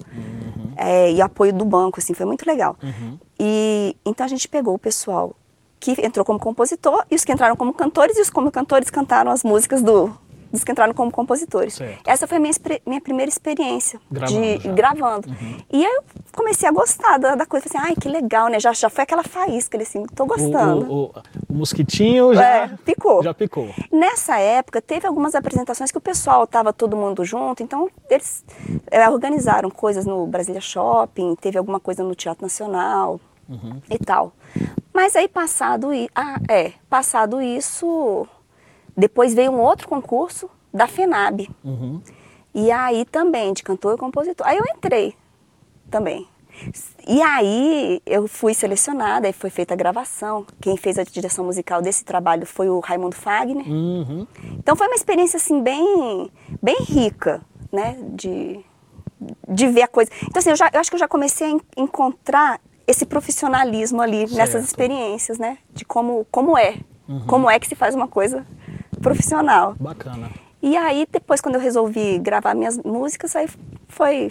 é, 0.77 1.13
e 1.13 1.21
apoio 1.23 1.53
do 1.53 1.65
banco, 1.65 2.01
assim, 2.01 2.15
foi 2.15 2.27
muito 2.27 2.45
legal. 2.47 2.77
Uhum. 2.83 3.19
E 3.39 3.97
então 4.05 4.25
a 4.25 4.29
gente 4.29 4.49
pegou 4.49 4.75
o 4.75 4.79
pessoal 4.79 5.35
que 5.81 5.97
entrou 6.07 6.25
como 6.25 6.39
compositor 6.39 7.05
e 7.11 7.15
os 7.17 7.25
que 7.25 7.33
entraram 7.33 7.57
como 7.57 7.73
cantores 7.73 8.17
e 8.17 8.21
os 8.21 8.31
como 8.31 8.53
cantores 8.53 8.89
cantaram 8.89 9.33
as 9.33 9.43
músicas 9.43 9.83
do 9.83 10.17
dos 10.53 10.63
que 10.63 10.71
entraram 10.71 10.93
como 10.95 11.11
compositores. 11.11 11.75
Certo. 11.75 12.07
Essa 12.07 12.27
foi 12.27 12.37
a 12.37 12.41
minha, 12.41 12.53
minha 12.87 13.01
primeira 13.01 13.29
experiência 13.31 13.99
Gravando 14.11 14.41
de 14.43 14.59
já. 14.59 14.69
Uhum. 14.69 14.75
gravando. 14.75 15.29
E 15.73 15.85
aí 15.85 15.93
eu 15.93 16.03
comecei 16.33 16.69
a 16.69 16.73
gostar 16.73 17.19
da, 17.19 17.35
da 17.35 17.47
coisa, 17.47 17.67
falei 17.69 17.81
assim, 17.85 17.93
ai, 17.93 17.97
que 18.01 18.09
legal, 18.09 18.49
né? 18.49 18.61
Já, 18.61 18.73
já 18.73 18.91
foi 18.91 19.03
aquela 19.05 19.23
faísca, 19.25 19.77
ele 19.77 19.85
assim, 19.85 20.05
tô 20.15 20.25
O, 20.25 20.27
gostando. 20.27 20.93
o, 20.93 21.05
o- 21.07 21.13
o 21.49 21.55
mosquitinho 21.55 22.35
já 22.35 22.45
É, 22.45 22.69
picou. 22.85 23.23
Já 23.23 23.33
picou. 23.35 23.69
Nessa 23.91 24.39
época, 24.39 24.81
teve 24.83 25.07
algumas 25.07 25.35
apresentações 25.35 25.91
que 25.91 25.99
o 25.99 26.01
pessoal 26.01 26.45
estava 26.45 26.73
todo 26.73 26.97
mundo 26.97 27.25
junto, 27.25 27.63
então 27.63 27.89
eles 28.11 28.45
é, 28.91 29.09
organizaram 29.09 29.71
coisas 29.71 30.05
no 30.05 30.27
Brasília 30.27 30.61
Shopping, 30.61 31.35
teve 31.37 31.57
alguma 31.59 31.81
coisa 31.81 32.03
no 32.05 32.15
Teatro 32.15 32.43
Nacional 32.43 33.19
e 33.91 33.99
tal. 33.99 34.33
Mas 34.95 35.15
aí, 35.17 35.29
passado, 35.29 35.89
ah, 36.15 36.41
é, 36.49 36.73
passado 36.89 37.41
isso, 37.41 38.27
depois 38.97 39.35
veio 39.35 39.51
um 39.51 39.61
outro 39.61 39.89
concurso 39.89 40.49
da 40.73 40.87
FENAB. 40.87 41.49
Uhum. 41.65 42.01
E 42.55 42.71
aí 42.71 43.05
também, 43.05 43.53
de 43.53 43.63
cantor 43.63 43.95
e 43.95 43.99
compositor. 43.99 44.47
Aí 44.47 44.57
eu 44.59 44.65
entrei 44.77 45.15
também. 45.91 46.27
E 47.09 47.21
aí 47.23 48.03
eu 48.05 48.29
fui 48.29 48.53
selecionada, 48.53 49.27
aí 49.27 49.33
foi 49.33 49.49
feita 49.49 49.73
a 49.73 49.77
gravação. 49.77 50.47
Quem 50.61 50.77
fez 50.77 50.99
a 50.99 51.03
direção 51.03 51.45
musical 51.47 51.81
desse 51.81 52.05
trabalho 52.05 52.47
foi 52.47 52.69
o 52.69 52.79
Raimundo 52.81 53.17
Fagner. 53.17 53.67
Uhum. 53.67 54.27
Então 54.59 54.77
foi 54.77 54.87
uma 54.87 54.95
experiência 54.97 55.39
assim 55.39 55.63
bem, 55.63 56.31
bem 56.63 56.77
rica, 56.83 57.41
né, 57.73 57.97
de, 58.11 58.61
de 59.49 59.67
ver 59.69 59.83
a 59.83 59.89
coisa. 59.89 60.11
Então 60.25 60.39
assim, 60.41 60.51
eu, 60.51 60.57
já, 60.57 60.71
eu 60.73 60.79
acho 60.79 60.91
que 60.91 60.95
eu 60.97 61.01
já 61.01 61.09
comecei 61.09 61.47
a 61.47 61.51
en- 61.51 61.61
encontrar 61.77 62.61
esse 62.87 63.07
profissionalismo 63.07 64.03
ali 64.03 64.19
Certo. 64.29 64.35
nessas 64.37 64.65
experiências, 64.65 65.39
né, 65.39 65.57
de 65.73 65.85
como 65.87 66.27
como 66.31 66.59
é, 66.59 66.77
como 67.27 67.49
é 67.49 67.59
que 67.59 67.67
se 67.67 67.75
faz 67.75 67.95
uma 67.95 68.07
coisa 68.09 68.47
profissional. 69.03 69.75
Bacana. 69.79 70.31
E 70.63 70.77
aí 70.77 71.07
depois 71.11 71.41
quando 71.41 71.57
eu 71.57 71.61
resolvi 71.61 72.19
gravar 72.19 72.55
minhas 72.55 72.79
músicas, 72.79 73.35
aí 73.37 73.49
foi 73.89 74.31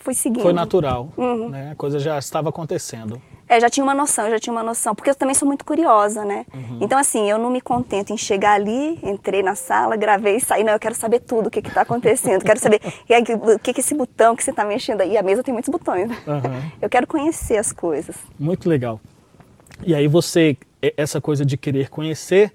fui 0.00 0.14
seguindo. 0.14 0.42
Foi 0.42 0.52
natural, 0.52 1.08
Uhum. 1.16 1.48
né? 1.48 1.70
A 1.72 1.74
coisa 1.74 1.98
já 1.98 2.16
estava 2.18 2.48
acontecendo. 2.50 3.20
É, 3.48 3.60
já 3.60 3.70
tinha 3.70 3.84
uma 3.84 3.94
noção, 3.94 4.28
já 4.28 4.38
tinha 4.40 4.52
uma 4.52 4.62
noção, 4.62 4.92
porque 4.92 5.08
eu 5.10 5.14
também 5.14 5.32
sou 5.34 5.46
muito 5.46 5.64
curiosa, 5.64 6.24
né? 6.24 6.44
Uhum. 6.52 6.78
Então, 6.80 6.98
assim, 6.98 7.30
eu 7.30 7.38
não 7.38 7.48
me 7.48 7.60
contento 7.60 8.12
em 8.12 8.16
chegar 8.16 8.54
ali, 8.54 8.98
entrei 9.04 9.40
na 9.40 9.54
sala, 9.54 9.94
gravei 9.96 10.36
e 10.36 10.40
saí. 10.40 10.64
Não, 10.64 10.72
eu 10.72 10.80
quero 10.80 10.96
saber 10.96 11.20
tudo, 11.20 11.46
o 11.46 11.50
que 11.50 11.62
que 11.62 11.70
tá 11.70 11.82
acontecendo. 11.82 12.44
quero 12.44 12.58
saber 12.58 12.80
aí, 13.08 13.22
o 13.54 13.58
que 13.60 13.72
que 13.72 13.80
esse 13.80 13.94
botão 13.94 14.34
que 14.34 14.42
você 14.42 14.52
tá 14.52 14.64
mexendo 14.64 15.00
aí. 15.00 15.16
A 15.16 15.22
mesa 15.22 15.44
tem 15.44 15.52
muitos 15.54 15.70
botões. 15.70 16.08
né? 16.08 16.16
Aham. 16.26 16.62
Eu 16.82 16.88
quero 16.88 17.06
conhecer 17.06 17.56
as 17.56 17.70
coisas. 17.72 18.16
Muito 18.38 18.68
legal. 18.68 19.00
E 19.84 19.94
aí 19.94 20.08
você, 20.08 20.56
essa 20.96 21.20
coisa 21.20 21.44
de 21.44 21.56
querer 21.56 21.88
conhecer, 21.88 22.52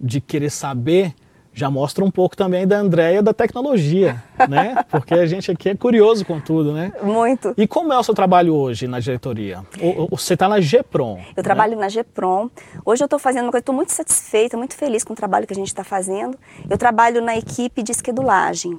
de 0.00 0.20
querer 0.20 0.50
saber, 0.50 1.14
já 1.52 1.70
mostra 1.70 2.04
um 2.04 2.10
pouco 2.10 2.36
também 2.36 2.66
da 2.66 2.76
Andréia 2.76 3.22
da 3.22 3.32
tecnologia, 3.32 4.22
né? 4.46 4.76
Porque 4.90 5.14
a 5.14 5.24
gente 5.24 5.50
aqui 5.50 5.70
é 5.70 5.74
curioso 5.74 6.22
com 6.26 6.38
tudo, 6.38 6.70
né? 6.72 6.92
Muito. 7.02 7.54
E 7.56 7.66
como 7.66 7.92
é 7.94 7.98
o 7.98 8.02
seu 8.02 8.12
trabalho 8.14 8.54
hoje 8.54 8.86
na 8.86 9.00
diretoria? 9.00 9.62
O- 9.80 10.14
Você 10.16 10.34
está 10.34 10.48
na 10.50 10.60
GPROM. 10.60 11.18
Eu 11.34 11.42
trabalho 11.42 11.78
na 11.78 11.88
GPROM. 11.88 12.50
Hoje 12.84 13.02
eu 13.02 13.06
estou 13.06 13.18
fazendo 13.18 13.44
uma 13.44 13.50
coisa, 13.50 13.62
estou 13.62 13.74
muito 13.74 13.90
satisfeita, 13.90 14.54
muito 14.54 14.74
feliz 14.76 15.02
com 15.02 15.14
o 15.14 15.16
trabalho 15.16 15.46
que 15.46 15.54
a 15.54 15.56
gente 15.56 15.68
está 15.68 15.82
fazendo. 15.82 16.36
Eu 16.68 16.76
trabalho 16.76 17.22
na 17.22 17.34
equipe 17.38 17.82
de 17.82 17.90
esquedulagem, 17.92 18.78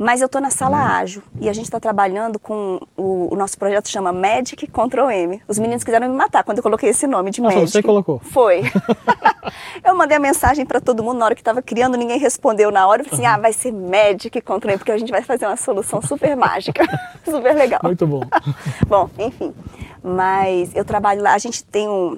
mas 0.00 0.22
eu 0.22 0.26
estou 0.26 0.40
na 0.40 0.48
sala 0.48 0.78
ágil 0.78 1.22
e 1.38 1.46
a 1.46 1.52
gente 1.52 1.66
está 1.66 1.78
trabalhando 1.78 2.38
com 2.38 2.80
o, 2.96 3.28
o 3.30 3.36
nosso 3.36 3.58
projeto 3.58 3.86
chama 3.90 4.14
Magic 4.14 4.66
Control 4.68 5.10
M. 5.10 5.42
Os 5.46 5.58
meninos 5.58 5.84
quiseram 5.84 6.08
me 6.08 6.16
matar 6.16 6.42
quando 6.42 6.56
eu 6.56 6.62
coloquei 6.62 6.88
esse 6.88 7.06
nome 7.06 7.30
de 7.30 7.42
foi 7.42 7.54
Magic. 7.54 7.70
você 7.70 7.82
colocou? 7.82 8.18
Foi. 8.20 8.62
eu 9.84 9.94
mandei 9.94 10.16
a 10.16 10.20
mensagem 10.20 10.64
para 10.64 10.80
todo 10.80 11.02
mundo 11.02 11.18
na 11.18 11.26
hora 11.26 11.34
que 11.34 11.42
estava 11.42 11.60
criando, 11.60 11.98
ninguém 11.98 12.18
respondeu 12.18 12.70
na 12.70 12.86
hora. 12.86 13.02
Eu 13.02 13.04
falei 13.04 13.26
assim, 13.26 13.34
ah, 13.34 13.38
vai 13.38 13.52
ser 13.52 13.72
Magic 13.72 14.40
Control 14.40 14.72
M, 14.72 14.78
porque 14.78 14.92
a 14.92 14.98
gente 14.98 15.10
vai 15.10 15.22
fazer 15.22 15.46
uma 15.46 15.56
solução 15.56 16.00
super 16.00 16.34
mágica, 16.34 16.82
super 17.24 17.54
legal. 17.54 17.80
Muito 17.82 18.06
bom. 18.06 18.22
Bom, 18.86 19.10
enfim. 19.18 19.52
Mas 20.02 20.74
eu 20.74 20.84
trabalho 20.84 21.22
lá, 21.22 21.34
a 21.34 21.38
gente 21.38 21.62
tem 21.64 21.86
um. 21.88 22.16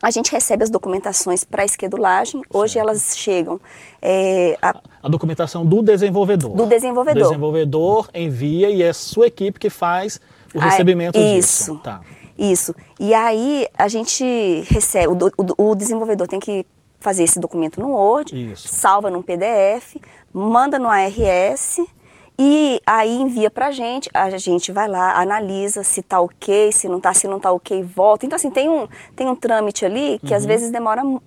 A 0.00 0.10
gente 0.10 0.30
recebe 0.30 0.62
as 0.62 0.70
documentações 0.70 1.42
para 1.44 1.64
esquedulagem. 1.64 2.40
Hoje 2.52 2.78
elas 2.78 3.16
chegam 3.16 3.60
é, 4.00 4.56
a- 4.62 4.80
A 5.02 5.08
documentação 5.08 5.66
do 5.66 5.82
desenvolvedor. 5.82 6.54
do 6.54 6.66
desenvolvedor. 6.66 7.22
O 7.22 7.26
desenvolvedor 7.28 8.08
envia 8.14 8.70
e 8.70 8.82
é 8.82 8.92
sua 8.92 9.26
equipe 9.26 9.58
que 9.58 9.68
faz 9.68 10.20
o 10.54 10.60
Ah, 10.60 10.64
recebimento 10.66 11.18
disso. 11.18 11.72
Isso. 11.72 11.76
Tá. 11.82 12.00
Isso. 12.38 12.74
E 13.00 13.12
aí 13.12 13.66
a 13.76 13.88
gente 13.88 14.24
recebe, 14.70 15.08
o, 15.08 15.16
o- 15.58 15.70
o 15.70 15.74
desenvolvedor 15.74 16.28
tem 16.28 16.38
que 16.38 16.64
fazer 17.00 17.24
esse 17.24 17.40
documento 17.40 17.80
no 17.80 17.88
Word, 17.90 18.52
Isso. 18.52 18.68
salva 18.68 19.10
num 19.10 19.22
PDF, 19.22 19.96
manda 20.32 20.78
no 20.78 20.88
ARS 20.88 21.78
e 22.38 22.80
aí 22.86 23.16
envia 23.20 23.50
pra 23.50 23.70
gente, 23.72 24.08
a 24.14 24.30
gente 24.38 24.70
vai 24.70 24.86
lá, 24.86 25.20
analisa 25.20 25.82
se 25.82 26.02
tá 26.02 26.20
ok, 26.20 26.70
se 26.70 26.88
não 26.88 27.00
tá, 27.00 27.12
se 27.12 27.26
não 27.26 27.40
tá 27.40 27.50
ok, 27.50 27.82
volta. 27.82 28.24
Então 28.24 28.36
assim, 28.36 28.50
tem 28.50 28.68
um, 28.68 28.86
tem 29.16 29.26
um 29.26 29.34
trâmite 29.34 29.84
ali 29.84 30.20
que 30.20 30.32
às 30.32 30.42
Uhum. 30.42 30.48
vezes 30.48 30.70
demora 30.70 31.02
mu- 31.02 31.22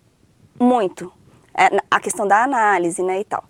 muito. 0.59 1.11
É, 1.53 1.67
a 1.89 1.99
questão 1.99 2.25
da 2.25 2.43
análise, 2.43 3.03
né, 3.03 3.19
e 3.19 3.23
tal. 3.25 3.43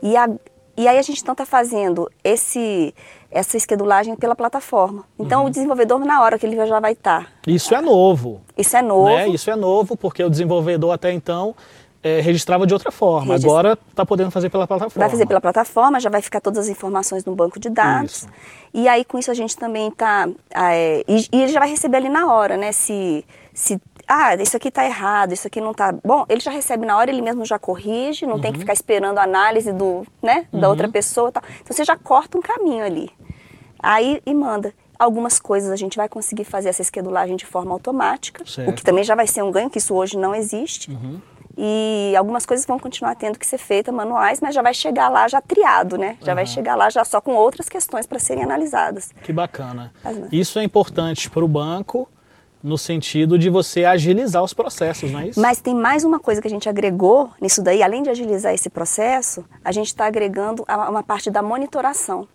E, 0.00 0.16
a- 0.16 0.30
e 0.76 0.86
aí 0.86 0.98
a 0.98 1.02
gente 1.02 1.20
então 1.20 1.32
está 1.32 1.44
fazendo 1.44 2.08
esse, 2.22 2.94
essa 3.28 3.56
esquedulagem 3.56 4.14
pela 4.14 4.36
plataforma. 4.36 5.04
Então 5.18 5.40
Uhum. 5.40 5.46
o 5.48 5.50
desenvolvedor, 5.50 5.98
na 6.04 6.22
hora 6.22 6.38
que 6.38 6.46
ele 6.46 6.64
já 6.64 6.78
vai 6.78 6.92
estar. 6.92 7.28
Isso 7.44 7.74
é 7.74 7.80
novo. 7.82 8.40
Isso 8.56 8.76
é 8.76 8.82
novo. 8.82 9.06
Né? 9.10 9.28
Isso 9.30 9.50
é 9.50 9.56
novo, 9.56 9.96
porque 9.96 10.22
o 10.22 10.30
desenvolvedor 10.30 10.92
até 10.92 11.12
então 11.12 11.56
eh, 12.02 12.20
registrava 12.20 12.66
de 12.66 12.72
outra 12.74 12.90
forma. 12.90 13.34
Registra- 13.34 13.50
Agora 13.50 13.78
está 13.90 14.04
podendo 14.06 14.30
fazer 14.30 14.48
pela 14.50 14.66
plataforma. 14.66 15.00
Vai 15.04 15.10
fazer 15.10 15.26
pela 15.26 15.40
plataforma, 15.40 16.00
já 16.00 16.08
vai 16.10 16.22
ficar 16.22 16.40
todas 16.40 16.58
as 16.60 16.68
informações 16.68 17.24
no 17.24 17.34
banco 17.34 17.58
de 17.60 17.68
dados. 17.70 18.12
Isso. 18.18 18.28
E 18.72 18.88
aí 18.88 19.04
com 19.04 19.18
isso 19.18 19.30
a 19.30 19.34
gente 19.34 19.56
também 19.56 19.88
está. 19.88 20.28
e, 21.08 21.28
e 21.32 21.42
ele 21.42 21.52
já 21.52 21.60
vai 21.60 21.68
receber 21.70 21.96
ali 21.98 22.08
na 22.08 22.32
hora, 22.32 22.56
né? 22.56 22.72
Se. 22.72 23.24
se 23.52 23.80
ah, 24.12 24.34
isso 24.34 24.56
aqui 24.56 24.68
está 24.68 24.84
errado, 24.84 25.32
isso 25.32 25.46
aqui 25.46 25.60
não 25.60 25.70
está 25.70 25.92
bom. 25.92 26.24
Ele 26.28 26.40
já 26.40 26.50
recebe 26.50 26.84
na 26.84 26.96
hora, 26.96 27.08
ele 27.10 27.22
mesmo 27.22 27.44
já 27.44 27.60
corrige, 27.60 28.26
não 28.26 28.34
Uhum. 28.34 28.40
tem 28.40 28.52
que 28.52 28.58
ficar 28.58 28.72
esperando 28.72 29.18
a 29.18 29.22
análise 29.22 29.72
do, 29.72 30.04
né, 30.20 30.46
da 30.52 30.68
outra 30.68 30.88
pessoa. 30.88 31.28
e 31.28 31.32
Tal. 31.32 31.42
Então 31.62 31.76
você 31.76 31.84
já 31.84 31.96
corta 31.96 32.36
um 32.36 32.40
caminho 32.42 32.84
ali. 32.84 33.08
Aí 33.78 34.20
e 34.26 34.34
manda. 34.34 34.74
Algumas 34.98 35.38
coisas 35.38 35.70
a 35.70 35.76
gente 35.76 35.96
vai 35.96 36.08
conseguir 36.08 36.44
fazer 36.44 36.68
essa 36.70 36.82
esquedulagem 36.82 37.36
de 37.36 37.46
forma 37.46 37.72
automática, 37.72 38.44
Certo. 38.44 38.66
Uhum. 38.66 38.72
o 38.72 38.76
que 38.76 38.82
também 38.82 39.04
já 39.04 39.14
vai 39.14 39.26
ser 39.28 39.42
um 39.42 39.50
ganho, 39.52 39.70
que 39.70 39.78
isso 39.78 39.94
hoje 39.94 40.18
não 40.18 40.34
existe. 40.34 40.90
E 41.62 42.16
algumas 42.16 42.46
coisas 42.46 42.64
vão 42.64 42.78
continuar 42.78 43.14
tendo 43.16 43.38
que 43.38 43.46
ser 43.46 43.58
feitas 43.58 43.94
manuais, 43.94 44.40
mas 44.40 44.54
já 44.54 44.62
vai 44.62 44.72
chegar 44.72 45.10
lá 45.10 45.28
já 45.28 45.42
triado, 45.42 45.98
né? 45.98 46.16
Já 46.22 46.32
vai 46.32 46.46
chegar 46.46 46.74
lá 46.74 46.88
já 46.88 47.04
só 47.04 47.20
com 47.20 47.34
outras 47.34 47.68
questões 47.68 48.06
para 48.06 48.18
serem 48.18 48.42
analisadas. 48.42 49.12
Que 49.22 49.30
bacana. 49.30 49.92
Isso 50.32 50.58
é 50.58 50.64
importante 50.64 51.28
para 51.28 51.44
o 51.44 51.48
banco 51.48 52.08
no 52.62 52.78
sentido 52.78 53.38
de 53.38 53.50
você 53.50 53.84
agilizar 53.84 54.42
os 54.42 54.54
processos, 54.54 55.10
não 55.10 55.20
é 55.20 55.28
isso? 55.28 55.40
Mas 55.40 55.60
tem 55.60 55.74
mais 55.74 56.02
uma 56.02 56.18
coisa 56.18 56.40
que 56.40 56.46
a 56.46 56.50
gente 56.50 56.66
agregou 56.66 57.30
nisso 57.40 57.62
daí, 57.62 57.82
além 57.82 58.02
de 58.02 58.08
agilizar 58.08 58.54
esse 58.54 58.70
processo, 58.70 59.44
a 59.62 59.70
gente 59.70 59.88
está 59.88 60.06
agregando 60.06 60.64
uma 60.88 61.02
parte 61.02 61.30
da 61.30 61.42
monitoração. 61.42 62.26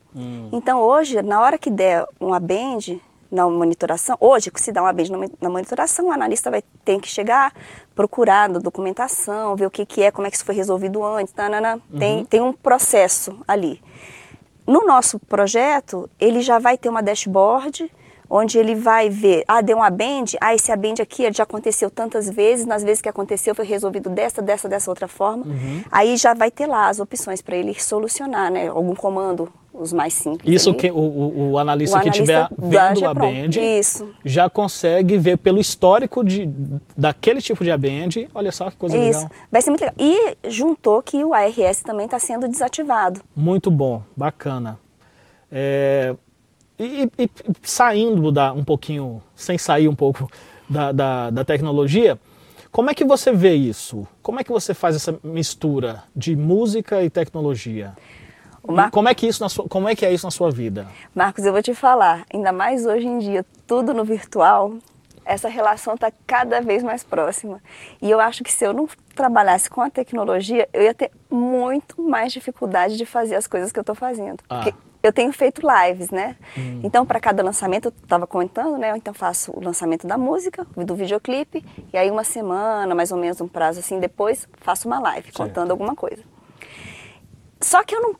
Então 0.51 0.81
hoje, 0.81 1.21
na 1.23 1.41
hora 1.41 1.57
que 1.57 1.71
der 1.71 2.05
um 2.21 2.31
abend 2.31 3.01
na 3.35 3.47
monitoração, 3.49 4.17
hoje 4.19 4.49
se 4.55 4.71
dá 4.71 4.81
um 4.81 4.85
abend 4.87 5.11
na 5.11 5.17
mon- 5.17 5.29
na 5.41 5.49
monitoração, 5.49 6.07
o 6.07 6.11
analista 6.11 6.49
vai 6.49 6.63
ter 6.83 6.99
que 6.99 7.07
chegar, 7.07 7.53
procurar 7.93 8.49
na 8.49 8.57
documentação, 8.59 9.55
ver 9.55 9.65
o 9.67 9.71
que, 9.71 9.85
que 9.85 10.01
é, 10.01 10.09
como 10.11 10.25
é 10.25 10.29
que 10.31 10.37
isso 10.37 10.45
foi 10.45 10.55
resolvido 10.55 11.03
antes, 11.03 11.33
tanana. 11.33 11.79
tem, 11.99 12.25
tem 12.25 12.41
um 12.41 12.53
processo 12.53 13.37
ali. 13.47 13.81
No 14.65 14.85
nosso 14.85 15.19
projeto, 15.19 16.09
ele 16.19 16.41
já 16.41 16.57
vai 16.57 16.77
ter 16.77 16.89
uma 16.89 17.03
dashboard 17.03 17.91
onde 18.27 18.57
ele 18.57 18.73
vai 18.73 19.07
ver, 19.07 19.43
ah, 19.47 19.61
deu 19.61 19.77
um 19.77 19.83
abend, 19.83 20.35
ah, 20.41 20.55
esse 20.55 20.71
abend 20.71 20.99
aqui 20.99 21.31
já 21.31 21.43
aconteceu 21.43 21.91
tantas 21.91 22.27
vezes, 22.27 22.65
nas 22.65 22.83
vezes 22.83 22.99
que 22.99 23.07
aconteceu 23.07 23.53
foi 23.53 23.65
resolvido 23.65 24.09
dessa, 24.09 24.41
dessa, 24.41 24.67
dessa 24.67 24.89
outra 24.89 25.07
forma. 25.07 25.45
Aí 25.91 26.17
já 26.17 26.33
vai 26.33 26.49
ter 26.49 26.65
lá 26.65 26.89
as 26.89 26.99
opções 26.99 27.43
para 27.43 27.55
ele 27.55 27.79
solucionar, 27.79 28.51
né? 28.51 28.67
Algum 28.67 28.95
comando, 28.95 29.47
os 29.79 29.91
mais 29.93 30.13
simples. 30.13 30.53
Isso 30.53 30.69
ali. 30.69 30.77
que 30.79 30.91
o, 30.91 30.95
o- 30.97 31.51
o 31.51 31.57
analista 31.57 31.97
O 31.97 32.01
que 32.01 32.09
estiver 32.09 32.47
vendo 32.57 33.05
abend 33.07 33.59
Isso. 33.59 34.09
já 34.23 34.49
consegue 34.49 35.17
ver 35.17 35.37
pelo 35.37 35.59
histórico 35.59 36.23
de, 36.23 36.49
daquele 36.97 37.41
tipo 37.41 37.63
de 37.63 37.71
abend. 37.71 38.27
Olha 38.33 38.51
só 38.51 38.69
que 38.69 38.77
coisa 38.77 38.97
Isso, 38.97 39.19
legal. 39.23 39.31
vai 39.51 39.61
ser 39.61 39.69
muito 39.69 39.81
legal. 39.81 39.95
E 39.99 40.37
juntou 40.49 41.01
que 41.01 41.23
o 41.23 41.33
ARS 41.33 41.81
também 41.83 42.05
está 42.05 42.19
sendo 42.19 42.47
desativado. 42.47 43.21
Muito 43.35 43.69
bom, 43.69 44.01
bacana. 44.15 44.79
É, 45.51 46.15
e, 46.77 47.03
e- 47.17 47.23
e 47.23 47.29
saindo 47.63 48.31
da, 48.31 48.51
um 48.53 48.63
pouquinho, 48.63 49.21
sem 49.35 49.57
sair 49.57 49.87
um 49.87 49.95
pouco 49.95 50.29
da, 50.69 50.91
da, 50.91 51.29
da 51.29 51.45
tecnologia, 51.45 52.19
como 52.71 52.89
é 52.89 52.93
que 52.93 53.05
você 53.05 53.31
vê 53.31 53.53
isso? 53.53 54.05
Como 54.21 54.39
é 54.39 54.43
que 54.43 54.51
você 54.51 54.73
faz 54.73 54.95
essa 54.97 55.17
mistura 55.23 56.03
de 56.13 56.35
música 56.35 57.01
e 57.03 57.09
tecnologia? 57.09 57.93
Como 58.91 59.07
é 59.09 59.13
que 59.13 59.27
isso 59.27 59.41
na 59.41 59.49
sua, 59.49 59.67
como 59.67 59.87
é 59.87 59.95
que 59.95 60.05
é 60.05 60.13
isso 60.13 60.25
na 60.25 60.31
sua 60.31 60.51
vida? 60.51 60.87
Marcos, 61.13 61.45
eu 61.45 61.53
vou 61.53 61.61
te 61.61 61.73
falar, 61.73 62.25
ainda 62.33 62.51
mais 62.51 62.85
hoje 62.85 63.07
em 63.07 63.19
dia, 63.19 63.45
tudo 63.67 63.93
no 63.93 64.03
virtual, 64.03 64.73
essa 65.25 65.49
relação 65.49 65.95
está 65.95 66.11
cada 66.25 66.61
vez 66.61 66.83
mais 66.83 67.03
próxima. 67.03 67.61
E 68.01 68.09
eu 68.09 68.19
acho 68.19 68.43
que 68.43 68.51
se 68.51 68.63
eu 68.63 68.73
não 68.73 68.87
trabalhasse 69.15 69.69
com 69.69 69.81
a 69.81 69.89
tecnologia, 69.89 70.69
eu 70.71 70.83
ia 70.83 70.93
ter 70.93 71.11
muito 71.29 72.01
mais 72.01 72.31
dificuldade 72.31 72.95
de 72.95 73.05
fazer 73.05 73.35
as 73.35 73.47
coisas 73.47 73.71
que 73.71 73.79
eu 73.79 73.81
estou 73.81 73.95
fazendo. 73.95 74.43
Ah. 74.49 74.57
Porque 74.57 74.75
eu 75.01 75.13
tenho 75.13 75.31
feito 75.31 75.61
lives, 75.61 76.09
né? 76.09 76.35
Então, 76.83 77.05
para 77.05 77.19
cada 77.19 77.43
lançamento, 77.43 77.85
eu 77.85 77.93
estava 78.03 78.25
comentando, 78.25 78.77
né? 78.77 78.91
Eu 78.91 78.95
então 78.95 79.13
faço 79.13 79.51
o 79.55 79.63
lançamento 79.63 80.07
da 80.07 80.17
música, 80.17 80.65
do 80.75 80.95
videoclipe, 80.95 81.63
e 81.93 81.97
aí 81.97 82.09
uma 82.09 82.23
semana, 82.23 82.93
mais 82.95 83.11
ou 83.11 83.17
menos 83.17 83.39
um 83.39 83.47
prazo 83.47 83.79
assim, 83.79 83.99
depois 83.99 84.47
faço 84.61 84.87
uma 84.87 84.99
live 84.99 85.25
Certo. 85.25 85.37
contando 85.37 85.71
alguma 85.71 85.95
coisa. 85.95 86.23
Só 87.61 87.83
que 87.83 87.95
eu 87.95 88.01
não. 88.01 88.15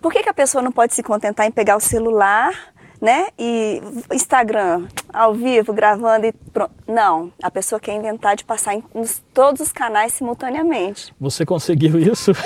Por 0.00 0.12
que, 0.12 0.22
que 0.22 0.28
a 0.28 0.34
pessoa 0.34 0.62
não 0.62 0.72
pode 0.72 0.94
se 0.94 1.02
contentar 1.02 1.46
em 1.46 1.50
pegar 1.50 1.76
o 1.76 1.80
celular, 1.80 2.52
né? 3.00 3.28
E 3.38 3.80
Instagram, 4.12 4.86
ao 5.12 5.34
vivo, 5.34 5.72
gravando 5.72 6.26
e 6.26 6.32
pronto. 6.32 6.72
Não, 6.86 7.32
a 7.42 7.50
pessoa 7.50 7.80
quer 7.80 7.94
inventar 7.94 8.36
de 8.36 8.44
passar 8.44 8.74
em 8.74 8.84
nos- 8.94 9.22
todos 9.34 9.60
os 9.60 9.72
canais 9.72 10.12
simultaneamente. 10.12 11.12
Você 11.20 11.44
conseguiu 11.44 11.98
isso? 11.98 12.32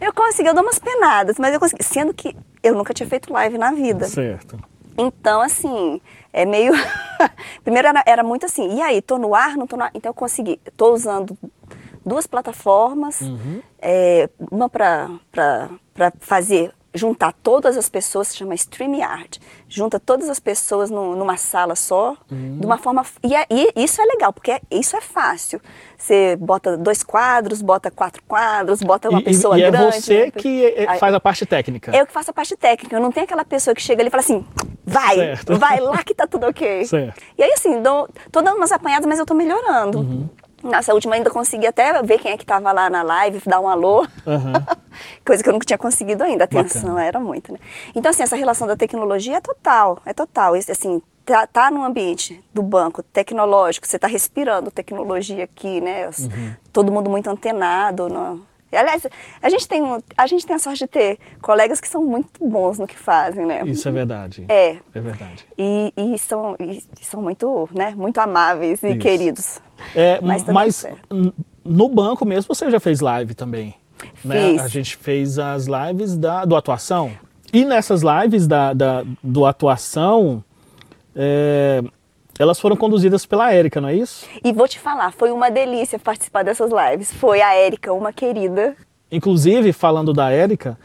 Eu 0.00 0.12
consegui, 0.12 0.50
eu 0.50 0.54
dou 0.54 0.62
umas 0.62 0.78
penadas, 0.78 1.38
mas 1.38 1.54
eu 1.54 1.58
consegui. 1.58 1.82
Sendo 1.82 2.12
que 2.12 2.36
eu 2.62 2.74
nunca 2.74 2.92
tinha 2.92 3.08
feito 3.08 3.32
live 3.32 3.56
na 3.56 3.72
vida. 3.72 4.04
certo. 4.06 4.58
Então, 4.98 5.40
assim, 5.40 5.98
é 6.30 6.44
meio. 6.44 6.72
Primeiro 7.64 7.88
era, 7.88 8.02
era 8.04 8.22
muito 8.22 8.44
assim, 8.44 8.76
e 8.76 8.82
aí, 8.82 9.00
tô 9.00 9.16
no 9.16 9.34
ar, 9.34 9.56
não 9.56 9.66
tô 9.66 9.78
no 9.78 9.82
ar? 9.84 9.90
Então 9.94 10.10
eu 10.10 10.14
consegui. 10.14 10.60
Tô 10.76 10.92
usando 10.92 11.38
duas 12.04 12.26
plataformas, 12.26 13.18
é, 13.80 14.28
uma 14.50 14.68
para 14.68 15.08
fazer 16.20 16.72
juntar 16.96 17.32
todas 17.42 17.76
as 17.76 17.88
pessoas, 17.88 18.28
se 18.28 18.36
chama 18.36 18.54
StreamYard. 18.54 19.40
Junta 19.68 19.98
todas 19.98 20.28
as 20.28 20.38
pessoas 20.38 20.90
no, 20.90 21.16
numa 21.16 21.36
sala 21.36 21.74
só, 21.74 22.16
Uhum. 22.30 22.58
de 22.60 22.64
uma 22.64 22.78
forma. 22.78 23.04
E, 23.20 23.34
é- 23.34 23.46
e 23.50 23.72
isso 23.74 24.00
é 24.00 24.04
legal, 24.04 24.32
porque 24.32 24.52
é- 24.52 24.60
isso 24.70 24.96
é 24.96 25.00
fácil. 25.00 25.60
Você 25.98 26.36
bota 26.36 26.76
dois 26.76 27.02
quadros, 27.02 27.60
bota 27.62 27.90
quatro 27.90 28.22
quadros, 28.28 28.80
bota 28.80 29.10
uma 29.10 29.18
E- 29.18 29.24
pessoa 29.24 29.58
e, 29.58 29.64
e 29.64 29.70
grande. 29.72 29.96
é 29.96 30.00
você 30.00 30.24
né? 30.26 30.30
que 30.30 30.66
é, 30.66 30.88
Aí- 30.88 30.98
faz 31.00 31.12
a 31.12 31.18
parte 31.18 31.44
técnica. 31.44 31.90
eu 31.96 32.06
que 32.06 32.12
faço 32.12 32.30
a 32.30 32.32
parte 32.34 32.54
técnica. 32.56 32.94
Eu 32.94 33.00
não 33.00 33.10
tenho 33.10 33.24
aquela 33.24 33.44
pessoa 33.44 33.74
que 33.74 33.82
chega 33.82 34.00
ali 34.00 34.06
e 34.06 34.10
fala 34.12 34.22
assim, 34.22 34.46
vai, 34.86 35.16
Certo. 35.16 35.58
vai 35.58 35.80
lá 35.80 36.00
que 36.04 36.14
tá 36.14 36.28
tudo 36.28 36.46
ok. 36.46 36.84
Certo. 36.84 37.20
E 37.36 37.42
aí, 37.42 37.52
assim, 37.54 37.82
dou, 37.82 38.08
tô 38.30 38.40
dando 38.40 38.56
umas 38.56 38.70
apanhadas, 38.70 39.06
mas 39.08 39.18
eu 39.18 39.26
tô 39.26 39.34
melhorando. 39.34 39.98
Uhum. 39.98 40.28
Nossa, 40.64 40.94
última 40.94 41.14
ainda 41.14 41.30
consegui 41.30 41.66
até 41.66 42.02
ver 42.02 42.18
quem 42.18 42.32
é 42.32 42.36
que 42.36 42.46
tava 42.46 42.72
lá 42.72 42.88
na 42.88 43.02
live, 43.02 43.40
dar 43.46 43.60
um 43.60 43.68
alô. 43.68 44.06
Aham. 44.26 44.64
Coisa 45.24 45.42
que 45.42 45.48
eu 45.48 45.52
nunca 45.52 45.66
tinha 45.66 45.78
conseguido 45.78 46.24
ainda. 46.24 46.44
A 46.44 46.46
atenção 46.46 46.98
era 46.98 47.20
muito, 47.20 47.52
né? 47.52 47.58
Então, 47.94 48.10
assim, 48.10 48.22
essa 48.22 48.36
relação 48.36 48.66
da 48.66 48.76
tecnologia 48.76 49.36
é 49.36 49.40
total, 49.40 49.98
é 50.06 50.14
total. 50.14 50.54
Assim, 50.54 51.02
tá, 51.24 51.46
tá 51.46 51.70
num 51.70 51.84
ambiente 51.84 52.42
do 52.52 52.62
banco 52.62 53.02
tecnológico, 53.02 53.86
você 53.86 53.98
tá 53.98 54.06
respirando 54.06 54.70
tecnologia 54.70 55.44
aqui, 55.44 55.80
né? 55.80 56.06
Uhum. 56.06 56.54
Todo 56.72 56.90
mundo 56.90 57.10
muito 57.10 57.28
antenado. 57.28 58.08
No... 58.08 58.46
Aliás, 58.72 59.06
a 59.40 59.48
gente, 59.48 59.68
tem, 59.68 59.82
a 60.16 60.26
gente 60.26 60.46
tem 60.46 60.56
a 60.56 60.58
sorte 60.58 60.80
de 60.80 60.86
ter 60.86 61.18
colegas 61.40 61.80
que 61.80 61.88
são 61.88 62.02
muito 62.02 62.46
bons 62.46 62.78
no 62.78 62.86
que 62.86 62.96
fazem, 62.96 63.46
né? 63.46 63.62
Isso 63.66 63.88
é 63.88 63.92
verdade. 63.92 64.44
É. 64.48 64.76
É 64.94 65.00
verdade. 65.00 65.46
E, 65.58 65.92
e 65.96 66.18
são, 66.18 66.56
e 66.58 66.82
são 67.02 67.22
muito, 67.22 67.68
né, 67.72 67.94
muito 67.96 68.18
amáveis 68.18 68.82
e 68.82 68.88
Isso. 68.88 68.98
queridos. 68.98 69.60
É, 69.94 70.20
Mas 70.20 70.42
tá 70.42 70.52
mas 70.52 70.86
no 71.64 71.88
banco 71.88 72.24
mesmo 72.24 72.54
você 72.54 72.70
já 72.70 72.80
fez 72.80 73.00
live 73.00 73.34
também. 73.34 73.74
Né? 74.24 74.58
A 74.60 74.68
gente 74.68 74.96
fez 74.96 75.38
as 75.38 75.66
lives 75.66 76.16
da, 76.16 76.44
do 76.44 76.56
atuação. 76.56 77.12
E 77.52 77.64
nessas 77.64 78.02
lives 78.02 78.46
da, 78.46 78.72
da- 78.72 79.04
do 79.22 79.46
atuação, 79.46 80.42
é, 81.14 81.82
elas 82.38 82.58
foram 82.58 82.76
conduzidas 82.76 83.24
pela 83.24 83.52
Érica, 83.52 83.80
não 83.80 83.88
é 83.88 83.94
isso? 83.94 84.26
E 84.42 84.52
vou 84.52 84.66
te 84.66 84.78
falar, 84.80 85.12
foi 85.12 85.30
uma 85.30 85.50
delícia 85.50 85.98
participar 85.98 86.42
dessas 86.42 86.70
lives. 86.72 87.12
Foi 87.12 87.40
a 87.40 87.54
Érica, 87.54 87.92
uma 87.92 88.12
querida. 88.12 88.76
Inclusive, 89.10 89.72
falando 89.72 90.12
da 90.12 90.30
Érica, 90.30 90.76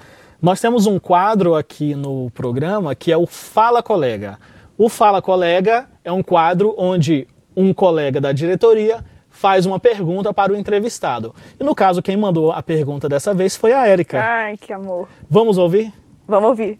nós 0.42 0.62
temos 0.62 0.86
um 0.86 1.00
quadro 1.00 1.56
aqui 1.56 1.96
no 1.96 2.30
programa 2.32 2.94
que 2.94 3.12
é 3.12 3.18
o 3.18 3.26
Fala 3.26 3.82
Colega. 3.82 4.38
O 4.78 4.88
Fala 4.88 5.22
Colega 5.22 5.90
é 6.04 6.12
um 6.12 6.22
quadro 6.22 6.76
onde 6.78 7.28
um 7.60 7.74
colega 7.74 8.22
da 8.22 8.32
diretoria 8.32 9.04
faz 9.30 9.66
uma 9.66 9.78
pergunta 9.78 10.34
para 10.34 10.54
o 10.54 10.56
entrevistado. 10.56 11.36
E 11.60 11.64
no 11.64 11.76
caso, 11.76 12.02
quem 12.02 12.16
mandou 12.16 12.54
a 12.54 12.64
pergunta 12.64 13.10
dessa 13.10 13.34
vez 13.34 13.58
foi 13.58 13.74
a 13.74 13.86
Érica. 13.86 14.18
Ai, 14.18 14.56
que 14.56 14.72
amor. 14.72 15.10
Vamos 15.30 15.58
ouvir? 15.58 15.92
Vamos 16.26 16.50
ouvir. 16.52 16.78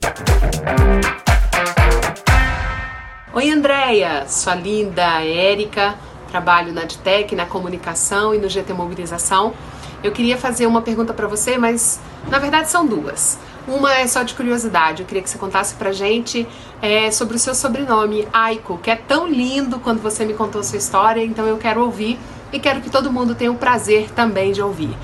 Oi, 3.34 3.52
Andréia, 3.52 4.26
sua 4.26 4.56
linda 4.56 5.22
Érica, 5.22 5.96
trabalho 6.32 6.72
na 6.72 6.84
Adtec, 6.84 7.36
na 7.36 7.46
comunicação 7.46 8.34
e 8.34 8.38
no 8.38 8.48
GT 8.48 8.72
Mobilização. 8.72 9.54
Eu 10.02 10.14
queria 10.14 10.38
fazer 10.38 10.66
uma 10.66 10.82
pergunta 10.82 11.14
para 11.14 11.28
você, 11.28 11.58
mas 11.58 12.00
na 12.30 12.40
verdade 12.40 12.70
são 12.70 12.88
duas. 12.88 13.38
Uma 13.70 13.94
é 13.94 14.08
só 14.08 14.24
de 14.24 14.34
curiosidade, 14.34 15.04
eu 15.04 15.08
queria 15.08 15.22
que 15.22 15.30
você 15.30 15.38
contasse 15.38 15.76
pra 15.76 15.92
gente 15.92 16.48
é, 16.82 17.12
sobre 17.12 17.36
o 17.36 17.40
seu 17.40 17.54
sobrenome, 17.54 18.28
Aiko, 18.34 18.80
que 18.80 18.90
é 18.90 18.96
tão 18.96 19.28
lindo 19.28 19.80
quando 19.80 20.02
você 20.02 20.26
me 20.26 20.34
contou 20.34 20.64
sua 20.64 20.80
história, 20.80 21.24
então 21.24 21.46
eu 21.46 21.56
quero 21.56 21.84
ouvir 21.84 22.20
e 22.52 22.60
quero 22.60 22.82
que 22.82 22.90
todo 22.90 23.12
mundo 23.12 23.36
tenha 23.36 23.52
o 23.52 23.56
prazer 23.56 24.10
também 24.10 24.52
de 24.54 24.60
ouvir. 24.60 24.98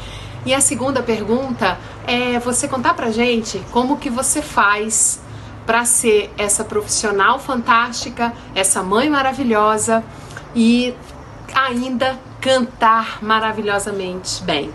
E 0.47 0.51
a 0.51 0.59
segunda 0.59 1.03
pergunta 1.03 1.77
é 2.07 2.39
você 2.39 2.67
contar 2.67 2.95
pra 2.95 3.11
gente 3.11 3.61
como 3.71 3.97
que 3.97 4.09
você 4.09 4.41
faz 4.41 5.21
para 5.63 5.85
ser 5.85 6.33
essa 6.35 6.63
profissional 6.63 7.37
fantástica, 7.37 8.33
essa 8.55 8.81
mãe 8.81 9.07
maravilhosa 9.11 10.03
e 10.55 10.91
ainda 11.53 12.19
cantar 12.41 13.19
maravilhosamente 13.21 14.41
bem. 14.43 14.71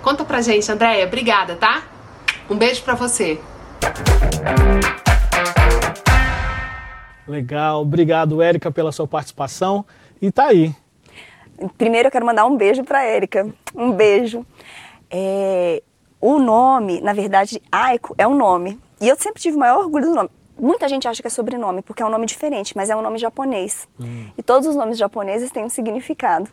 Conta 0.00 0.24
pra 0.24 0.40
gente, 0.40 0.72
Andréia. 0.72 1.06
Obrigada, 1.06 1.56
tá? 1.56 1.82
Um 2.48 2.56
beijo 2.56 2.82
pra 2.82 2.94
você. 2.94 3.40
Legal, 7.26 7.80
obrigado, 7.80 8.42
Érica, 8.42 8.70
pela 8.70 8.92
sua 8.92 9.06
participação. 9.06 9.84
E 10.20 10.30
tá 10.30 10.46
aí. 10.46 10.74
Primeiro 11.78 12.08
eu 12.08 12.12
quero 12.12 12.26
mandar 12.26 12.44
um 12.44 12.56
beijo 12.56 12.84
para 12.84 13.02
Érica. 13.02 13.48
Um 13.74 13.92
beijo. 13.92 14.44
É, 15.10 15.82
o 16.20 16.38
nome, 16.38 17.00
na 17.00 17.12
verdade, 17.12 17.62
Aiko 17.72 18.14
é 18.18 18.26
um 18.28 18.36
nome. 18.36 18.78
E 19.00 19.08
eu 19.08 19.16
sempre 19.16 19.40
tive 19.40 19.56
o 19.56 19.60
maior 19.60 19.78
orgulho 19.78 20.06
do 20.06 20.14
nome. 20.14 20.30
Muita 20.58 20.88
gente 20.88 21.08
acha 21.08 21.20
que 21.20 21.26
é 21.26 21.30
sobrenome, 21.30 21.82
porque 21.82 22.02
é 22.02 22.06
um 22.06 22.10
nome 22.10 22.26
diferente, 22.26 22.76
mas 22.76 22.90
é 22.90 22.96
um 22.96 23.02
nome 23.02 23.18
japonês. 23.18 23.88
E 24.36 24.42
todos 24.42 24.68
os 24.68 24.76
nomes 24.76 24.98
japoneses 24.98 25.50
têm 25.50 25.64
um 25.64 25.68
significado. 25.68 26.48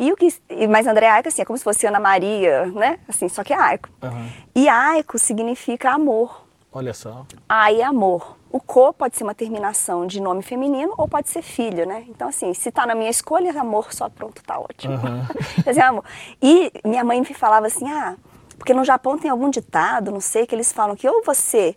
E 0.00 0.10
o 0.10 0.16
que, 0.16 0.34
mas 0.66 0.86
André 0.86 1.10
Aiko, 1.10 1.28
assim, 1.28 1.42
é 1.42 1.44
como 1.44 1.58
se 1.58 1.62
fosse 1.62 1.86
Ana 1.86 2.00
Maria, 2.00 2.64
né? 2.68 2.98
Assim, 3.06 3.28
só 3.28 3.44
que 3.44 3.52
é 3.52 3.56
Aiko. 3.60 3.90
Aham. 4.02 4.30
E 4.54 4.66
Aiko 4.66 5.18
significa 5.18 5.90
amor. 5.90 6.46
Olha 6.72 6.94
só. 6.94 7.26
Ai 7.46 7.82
é 7.82 7.84
amor. 7.84 8.38
O 8.50 8.58
co 8.58 8.94
pode 8.94 9.14
ser 9.14 9.24
uma 9.24 9.34
terminação 9.34 10.06
de 10.06 10.18
nome 10.18 10.42
feminino 10.42 10.94
ou 10.96 11.06
pode 11.06 11.28
ser 11.28 11.42
filho, 11.42 11.86
né? 11.86 12.06
Então, 12.08 12.28
assim, 12.28 12.54
se 12.54 12.72
tá 12.72 12.86
na 12.86 12.94
minha 12.94 13.10
escolha, 13.10 13.52
amor 13.60 13.92
só 13.92 14.08
pronto, 14.08 14.42
tá 14.42 14.58
ótimo. 14.58 14.98
Quer 15.62 15.70
dizer, 15.70 15.82
amor. 15.82 16.04
E 16.40 16.72
minha 16.82 17.04
mãe 17.04 17.20
me 17.20 17.34
falava 17.34 17.66
assim, 17.66 17.86
ah, 17.92 18.16
porque 18.56 18.72
no 18.72 18.84
Japão 18.86 19.18
tem 19.18 19.30
algum 19.30 19.50
ditado, 19.50 20.10
não 20.10 20.20
sei, 20.20 20.46
que 20.46 20.54
eles 20.54 20.72
falam 20.72 20.96
que 20.96 21.06
ou 21.06 21.22
você 21.22 21.76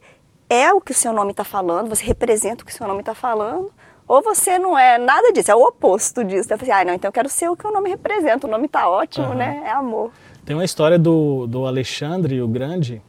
é 0.50 0.72
o 0.74 0.80
que 0.80 0.94
o 0.94 0.96
seu 0.96 1.12
nome 1.12 1.34
tá 1.34 1.44
falando, 1.44 1.90
você 1.90 2.06
representa 2.06 2.64
o 2.64 2.66
que 2.66 2.72
o 2.72 2.76
seu 2.76 2.88
nome 2.88 3.04
tá 3.04 3.14
falando, 3.14 3.70
ou 4.08 4.22
você 4.22 4.60
não 4.60 4.78
é 4.78 4.98
nada 4.98 5.32
disso, 5.32 5.52
é 5.52 5.56
o 5.56 5.64
oposto 5.64 6.24
disso. 6.24 6.52
Eu 6.52 6.58
falei, 6.58 6.74
ah, 6.74 6.86
não, 6.86 6.94
então 6.94 7.10
eu 7.10 7.14
quero 7.14 7.30
ser 7.30 7.50
o 7.50 7.56
que 7.56 7.66
o 7.66 7.72
nome 7.72 7.90
representa, 7.90 8.48
o 8.48 8.50
nome 8.50 8.68
tá 8.68 8.90
ótimo, 8.90 9.28
Aham. 9.28 9.36
né? 9.36 9.64
É 9.66 9.72
amor. 9.72 10.12
Tem 10.46 10.56
uma 10.56 10.66
história 10.66 11.00
do, 11.00 11.48
do 11.48 11.66
Alexandre 11.66 12.42
o 12.42 12.48
Grande, 12.48 13.02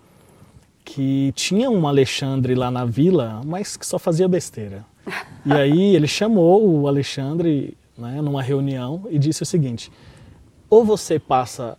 que 0.84 1.32
tinha 1.34 1.70
um 1.70 1.88
Alexandre 1.88 2.54
lá 2.54 2.70
na 2.70 2.84
vila, 2.84 3.40
mas 3.44 3.76
que 3.76 3.86
só 3.86 3.98
fazia 3.98 4.28
besteira. 4.28 4.84
E 5.44 5.52
aí 5.52 5.96
ele 5.96 6.06
chamou 6.06 6.64
o 6.64 6.86
Alexandre 6.86 7.76
né, 7.96 8.20
numa 8.20 8.42
reunião 8.42 9.06
e 9.10 9.18
disse 9.18 9.42
o 9.42 9.46
seguinte: 9.46 9.90
ou 10.70 10.84
você 10.84 11.18
passa 11.18 11.76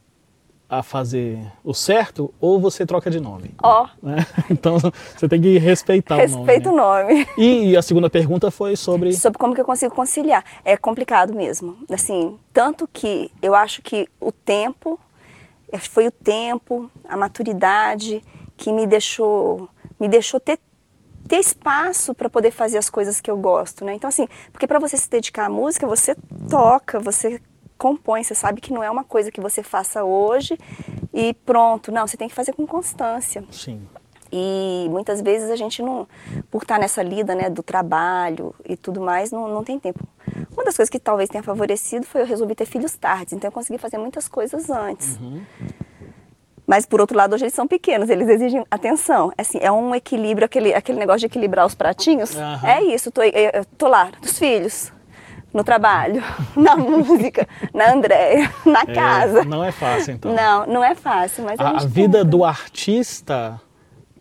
a 0.67 0.81
fazer 0.81 1.39
o 1.63 1.73
certo, 1.73 2.33
ou 2.39 2.59
você 2.59 2.85
troca 2.85 3.09
de 3.09 3.19
nome. 3.19 3.53
Ó, 3.61 3.87
né? 4.01 4.25
Então 4.49 4.77
você 5.15 5.27
tem 5.27 5.41
que 5.41 5.57
respeitar 5.57 6.15
respeita 6.15 6.69
o 6.69 6.73
o 6.73 6.75
nome. 6.75 7.13
né? 7.13 7.13
nome. 7.13 7.27
E 7.37 7.77
a 7.77 7.81
segunda 7.81 8.09
pergunta 8.09 8.49
foi 8.49 8.75
sobre. 8.75 9.13
sobre 9.13 9.37
como 9.37 9.53
que 9.53 9.61
eu 9.61 9.65
consigo 9.65 9.93
conciliar. 9.93 10.43
É 10.63 10.75
complicado 10.75 11.33
mesmo. 11.33 11.77
Assim, 11.89 12.37
tanto 12.51 12.87
que 12.91 13.31
eu 13.41 13.53
acho 13.53 13.81
que 13.81 14.07
o 14.19 14.31
tempo, 14.31 14.99
eh, 15.71 15.77
foi 15.77 16.07
o 16.07 16.11
tempo, 16.11 16.89
a 17.07 17.15
maturidade 17.15 18.23
que 18.57 18.71
me 18.71 18.87
deixou, 18.87 19.69
me 19.99 20.07
deixou 20.07 20.39
ter, 20.39 20.59
ter 21.27 21.37
espaço 21.37 22.13
para 22.15 22.29
poder 22.29 22.51
fazer 22.51 22.77
as 22.77 22.89
coisas 22.89 23.21
que 23.21 23.29
eu 23.29 23.37
gosto, 23.37 23.85
né? 23.85 23.93
Então 23.93 24.07
assim, 24.07 24.27
porque 24.51 24.65
para 24.65 24.79
você 24.79 24.97
se 24.97 25.09
dedicar 25.09 25.45
à 25.45 25.49
música, 25.49 25.85
você 25.85 26.15
toca, 26.49 26.99
você 26.99 27.39
compõe, 27.77 28.23
você 28.23 28.35
sabe 28.35 28.61
que 28.61 28.73
não 28.73 28.83
é 28.83 28.89
uma 28.89 29.03
coisa 29.03 29.31
que 29.31 29.41
você 29.41 29.61
faça 29.61 30.03
hoje 30.03 30.57
e 31.13 31.33
pronto, 31.33 31.91
não, 31.91 32.07
você 32.07 32.17
tem 32.17 32.27
que 32.27 32.35
fazer 32.35 32.53
com 32.53 32.65
constância. 32.65 33.43
Sim. 33.51 33.81
E 34.31 34.87
muitas 34.89 35.21
vezes 35.21 35.49
a 35.49 35.55
gente 35.55 35.81
não, 35.81 36.07
por 36.51 36.63
estar 36.63 36.79
nessa 36.79 37.01
lida 37.01 37.33
né, 37.35 37.49
do 37.49 37.63
trabalho 37.63 38.53
e 38.65 38.75
tudo 38.75 38.99
mais, 38.99 39.31
não, 39.31 39.47
não 39.47 39.63
tem 39.63 39.79
tempo. 39.79 40.05
Uma 40.51 40.65
das 40.65 40.75
coisas 40.75 40.89
que 40.89 40.99
talvez 40.99 41.29
tenha 41.29 41.43
favorecido 41.43 42.05
foi 42.05 42.21
eu 42.21 42.25
resolvi 42.25 42.55
ter 42.55 42.65
filhos 42.65 42.95
tardes, 42.97 43.33
então 43.33 43.47
eu 43.47 43.51
consegui 43.51 43.77
fazer 43.77 43.97
muitas 43.97 44.27
coisas 44.27 44.69
antes. 44.69 45.17
Mas 46.67 46.85
por 46.85 46.99
outro 46.99 47.15
lado, 47.15 47.33
hoje 47.33 47.45
eles 47.45 47.53
são 47.53 47.67
pequenos, 47.67 48.09
eles 48.09 48.27
exigem 48.27 48.65
atenção. 48.71 49.31
Assim, 49.37 49.59
é 49.61 49.71
um 49.71 49.93
equilíbrio, 49.93 50.45
aquele, 50.45 50.73
aquele 50.73 50.97
negócio 50.97 51.19
de 51.19 51.27
equilibrar 51.27 51.65
os 51.65 51.75
pratinhos. 51.75 52.35
Aham. 52.35 52.67
É 52.67 52.83
isso, 52.83 53.11
tô, 53.11 53.21
eu, 53.21 53.51
eu 53.53 53.65
tô 53.77 53.87
lá, 53.87 54.09
dos 54.19 54.37
filhos, 54.39 54.91
no 55.55 55.63
trabalho, 55.63 56.21
na 56.53 56.75
música, 56.75 57.47
na 57.73 57.93
Andréia, 57.93 58.51
na 58.65 58.81
É, 58.81 58.93
casa. 58.93 59.45
não 59.45 59.63
é 59.63 59.71
fácil, 59.71 60.15
então. 60.15 60.35
Não, 60.35 60.67
não 60.67 60.83
é 60.83 60.93
fácil, 60.93 61.45
mas 61.45 61.57
a, 61.57 61.69
a, 61.69 61.77
a 61.77 61.85
vida 61.85 62.25
do 62.25 62.43
artista 62.43 63.59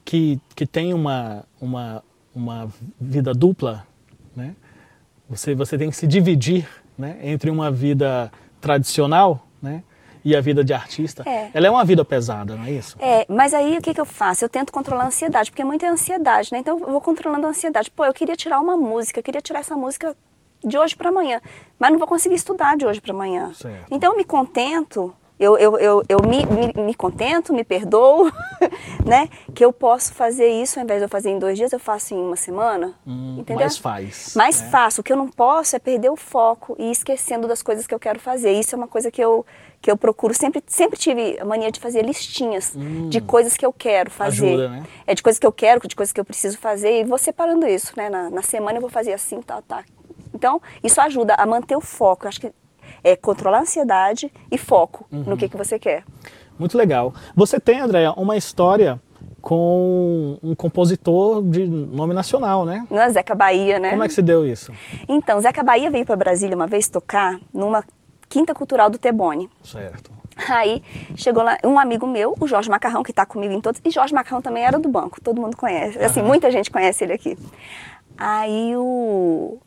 que, 0.05 0.41
que 0.55 0.65
tem 0.65 0.95
uma, 0.95 1.45
uma, 1.61 2.05
uma 2.33 2.69
vida 3.01 3.35
dupla, 3.35 3.85
né? 4.37 4.55
Você, 5.29 5.57
você 5.57 5.77
tem 5.77 5.91
que 5.91 5.97
se 5.97 6.07
dividir 6.07 6.69
né? 6.97 7.19
entre 7.23 7.51
uma 7.51 7.69
vida 7.69 8.31
tradicional 8.61 9.45
né? 9.61 9.83
e 10.25 10.37
a 10.37 10.41
vida 10.41 10.63
de 10.63 10.73
artista. 10.73 11.25
É. 11.27 11.51
Ela 11.53 11.67
é 11.67 11.71
uma 11.71 11.85
vida 11.85 12.05
pesada, 12.05 12.55
não 12.55 12.65
é 12.65 12.71
isso? 12.71 12.97
É, 13.01 13.27
mas 13.29 13.53
aí 13.53 13.79
o 13.79 13.83
que, 13.83 13.93
que 13.93 14.01
eu 14.01 14.05
faço? 14.05 14.45
Eu 14.45 14.49
tento 14.49 14.71
controlar 14.71 15.05
a 15.05 15.07
ansiedade, 15.07 15.51
porque 15.51 15.63
é 15.63 15.65
muita 15.65 15.91
ansiedade, 15.91 16.51
né? 16.53 16.59
Então 16.59 16.79
eu 16.79 16.93
vou 16.93 17.01
controlando 17.01 17.47
a 17.47 17.51
ansiedade. 17.51 17.91
Pô, 17.91 18.05
eu 18.05 18.15
queria 18.15 18.37
tirar 18.37 18.61
uma 18.61 18.77
música, 18.77 19.19
eu 19.19 19.25
queria 19.25 19.41
tirar 19.41 19.61
essa 19.61 19.75
música 19.75 20.15
de 20.65 20.79
hoje 20.79 20.97
para 20.97 21.09
amanhã, 21.09 21.41
mas 21.79 21.91
não 21.91 21.99
vou 21.99 22.09
conseguir 22.09 22.37
estudar 22.37 22.77
de 22.77 22.87
hoje 22.87 23.01
para 23.01 23.13
amanhã. 23.13 23.53
Certo. 23.55 23.87
Então 23.91 24.13
eu 24.13 24.17
me 24.17 24.25
contento 24.25 25.15
eu, 25.39 25.59
eu, 25.59 25.77
eu, 25.79 26.03
eu 26.09 26.19
me, 26.23 26.47
me, 26.47 26.85
me 26.85 26.95
contento, 26.95 27.53
me 27.53 27.65
perdoo, 27.65 28.31
né? 29.05 29.29
Que 29.53 29.65
eu 29.65 29.73
posso 29.73 30.15
fazer 30.15 30.49
isso, 30.49 30.79
ao 30.79 30.85
invés 30.85 31.01
de 31.01 31.07
eu 31.07 31.09
fazer 31.09 31.31
em 31.31 31.41
dois 31.41 31.59
dias, 31.59 31.73
eu 31.73 31.79
faço 31.81 32.15
em 32.15 32.19
uma 32.19 32.37
semana. 32.37 32.95
Hum, 33.05 33.39
entendeu? 33.41 33.63
mais 33.63 33.77
faz, 33.77 34.35
Mais 34.37 34.61
né? 34.61 34.69
faço. 34.71 35.01
O 35.01 35.05
que 35.05 35.13
eu 35.13 35.17
não 35.17 35.29
posso 35.29 35.75
é 35.75 35.81
perder 35.81 36.09
o 36.09 36.17
foco 36.17 36.77
e 36.79 36.85
ir 36.85 36.93
esquecendo 36.93 37.49
das 37.49 37.63
coisas 37.63 37.85
que 37.85 37.93
eu 37.93 37.99
quero 37.99 38.21
fazer. 38.21 38.53
Isso 38.53 38.77
é 38.77 38.79
uma 38.79 38.87
coisa 38.87 39.11
que 39.11 39.21
eu, 39.21 39.45
que 39.83 39.91
eu 39.91 39.97
procuro. 39.97 40.33
Sempre, 40.33 40.63
sempre 40.69 40.97
tive 40.97 41.37
a 41.41 41.45
mania 41.45 41.73
de 41.73 41.81
fazer 41.81 42.03
listinhas 42.03 42.73
de 43.09 43.21
coisas 43.21 43.57
que 43.57 43.67
eu 43.67 43.73
quero 43.73 44.13
fazer. 44.13 44.47
Hum. 44.47 44.55
Ajuda, 44.55 44.69
né? 44.69 44.83
É 45.05 45.15
de 45.17 45.23
coisas 45.23 45.41
que 45.41 45.47
eu 45.47 45.53
quero, 45.53 45.87
de 45.87 45.97
coisas 45.97 46.13
que 46.13 46.21
eu 46.21 46.25
preciso 46.25 46.57
fazer. 46.59 47.01
E 47.01 47.05
vou 47.05 47.19
separando 47.19 47.67
isso, 47.67 47.93
né? 47.97 48.09
Na, 48.09 48.31
na 48.31 48.43
semana 48.43 48.79
eu 48.79 48.81
vou 48.81 48.91
fazer 48.91 49.13
assim, 49.13 49.43
tal, 49.43 49.61
tal. 49.63 49.83
Então, 50.45 50.61
isso 50.83 51.01
ajuda 51.01 51.35
a 51.37 51.47
manter 51.47 51.75
o 51.75 51.81
foco. 51.81 52.27
Eu 52.27 52.29
acho 52.29 52.39
que 52.39 52.53
é 53.03 53.17
controlar 53.17 53.59
a 53.59 53.61
ansiedade 53.63 54.31
e 54.53 54.59
foco 54.59 55.07
Uhum. 55.11 55.23
no 55.27 55.37
que, 55.39 55.49
que 55.49 55.57
você 55.57 55.79
quer. 55.79 56.05
Muito 56.59 56.77
legal. 56.77 57.15
Você 57.35 57.59
tem, 57.59 57.81
Andréia, 57.81 58.13
uma 58.13 58.37
história 58.37 59.01
com 59.41 60.39
um 60.43 60.55
compositor 60.55 61.43
de 61.43 61.67
nome 61.67 62.13
nacional, 62.13 62.67
né? 62.67 62.87
Não 62.91 63.01
é 63.01 63.09
Zeca 63.09 63.35
Bahia, 63.35 63.79
né? 63.79 63.89
Como 63.89 64.05
é 64.05 64.07
que 64.07 64.13
se 64.13 64.21
deu 64.21 64.47
isso? 64.47 64.71
Então, 65.09 65.41
Zeca 65.41 65.63
Bahia 65.63 65.91
veio 65.91 66.05
para 66.05 66.15
Brasília 66.15 66.55
uma 66.55 66.67
vez 66.67 66.89
tocar 66.89 67.41
numa 67.53 67.83
quinta 68.29 68.55
cultural 68.55 68.91
do 68.91 68.99
Tebone. 68.99 69.49
Certo. 69.63 70.13
Aí 70.51 70.83
chegou 71.17 71.43
lá 71.43 71.57
um 71.65 71.79
amigo 71.79 72.07
meu, 72.07 72.35
o 72.39 72.47
Jorge 72.47 72.69
Macarrão, 72.69 73.03
que 73.03 73.13
está 73.13 73.25
comigo 73.25 73.55
em 73.55 73.63
todos. 73.63 73.81
E 73.83 73.91
Jorge 73.91 74.13
Macarrão 74.13 74.43
também 74.43 74.63
era 74.63 74.79
do 74.79 74.91
banco, 74.91 75.21
todo 75.23 75.41
mundo 75.41 75.57
conhece. 75.57 75.99
Assim, 76.01 76.23
muita 76.23 76.51
gente 76.51 76.71
conhece 76.71 77.03
ele 77.05 77.15
aqui. 77.15 77.39
Aí 78.19 78.77
o. 78.77 79.59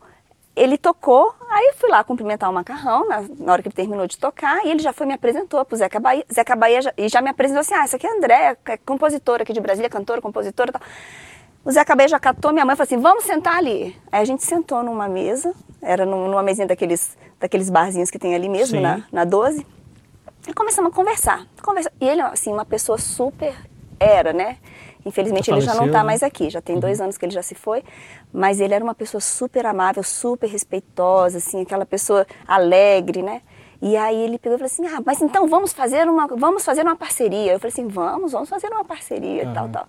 Ele 0.57 0.75
tocou, 0.75 1.35
aí 1.51 1.67
eu 1.67 1.73
fui 1.75 1.87
lá 1.89 2.03
cumprimentar 2.03 2.49
o 2.49 2.53
Macarrão 2.53 3.07
na, 3.07 3.23
na 3.39 3.51
hora 3.51 3.61
que 3.61 3.67
ele 3.67 3.75
terminou 3.75 4.07
de 4.07 4.17
tocar, 4.17 4.65
e 4.65 4.69
ele 4.71 4.79
já 4.79 4.91
foi 4.91 5.05
me 5.05 5.13
apresentou 5.13 5.63
pro 5.63 5.77
Zeca 5.77 5.99
Bahia. 5.99 6.25
Zeca 6.33 6.55
Bahia 6.55 6.81
já, 6.81 6.93
e 6.97 7.07
já 7.07 7.21
me 7.21 7.29
apresentou 7.29 7.61
assim: 7.61 7.75
ah, 7.75 7.83
essa 7.83 7.95
aqui 7.95 8.07
é 8.07 8.09
a 8.11 8.15
Andréa, 8.15 8.57
é 8.65 8.77
compositora 8.77 9.43
aqui 9.43 9.53
de 9.53 9.61
Brasília, 9.61 9.87
cantora, 9.89 10.19
compositora 10.19 10.71
e 10.71 10.73
tal. 10.73 10.81
O 11.63 11.71
Zeca 11.71 11.95
Bahia 11.95 12.07
já 12.07 12.19
catou 12.19 12.51
minha 12.51 12.65
mãe 12.65 12.73
e 12.73 12.75
falou 12.75 12.87
assim: 12.87 12.97
vamos 12.97 13.23
sentar 13.23 13.55
ali. 13.57 13.95
Aí 14.11 14.21
a 14.21 14.25
gente 14.25 14.43
sentou 14.43 14.81
numa 14.81 15.07
mesa, 15.07 15.53
era 15.79 16.05
num- 16.07 16.27
numa 16.27 16.41
mesinha 16.41 16.65
daqueles, 16.65 17.15
daqueles 17.39 17.69
barzinhos 17.69 18.09
que 18.09 18.17
tem 18.17 18.33
ali 18.33 18.49
mesmo, 18.49 18.77
Sim. 18.77 18.81
na, 18.81 19.03
na 19.11 19.23
12. 19.25 19.63
E 20.47 20.53
começamos 20.53 20.91
a 20.91 20.95
conversar. 20.95 21.45
conversar. 21.61 21.91
E 22.01 22.07
ele, 22.07 22.21
assim, 22.21 22.51
uma 22.51 22.65
pessoa 22.65 22.97
super. 22.97 23.53
Era, 23.99 24.31
né? 24.33 24.57
Infelizmente 25.07 25.49
ele 25.49 25.61
já 25.61 25.73
não 25.73 25.85
está 25.87 25.99
né? 25.99 26.03
mais 26.03 26.21
aqui, 26.23 26.49
já 26.49 26.61
tem 26.61 26.79
dois 26.79 26.99
anos 27.01 27.17
que 27.17 27.25
ele 27.25 27.33
já 27.33 27.41
se 27.41 27.55
foi. 27.55 27.83
Mas 28.33 28.59
ele 28.59 28.73
era 28.73 28.83
uma 28.83 28.93
pessoa 28.95 29.21
super 29.21 29.65
amável, 29.65 30.03
super 30.03 30.47
respeitosa, 30.49 31.37
assim, 31.37 31.61
aquela 31.61 31.85
pessoa 31.85 32.25
alegre, 32.47 33.21
né? 33.21 33.41
E 33.81 33.95
aí 33.95 34.15
ele 34.15 34.37
pegou 34.39 34.55
e 34.55 34.59
falou 34.59 34.65
assim: 34.65 34.85
ah, 34.87 35.01
mas 35.05 35.21
então 35.21 35.47
vamos 35.47 35.71
fazer 35.73 36.07
uma, 36.09 36.27
vamos 36.27 36.65
fazer 36.65 36.81
uma 36.81 36.95
parceria. 36.95 37.53
Eu 37.53 37.59
falei 37.59 37.71
assim: 37.71 37.87
vamos, 37.87 38.31
vamos 38.31 38.49
fazer 38.49 38.67
uma 38.71 38.83
parceria 38.83 39.43
e 39.43 39.53
tal, 39.53 39.69
tal. 39.69 39.87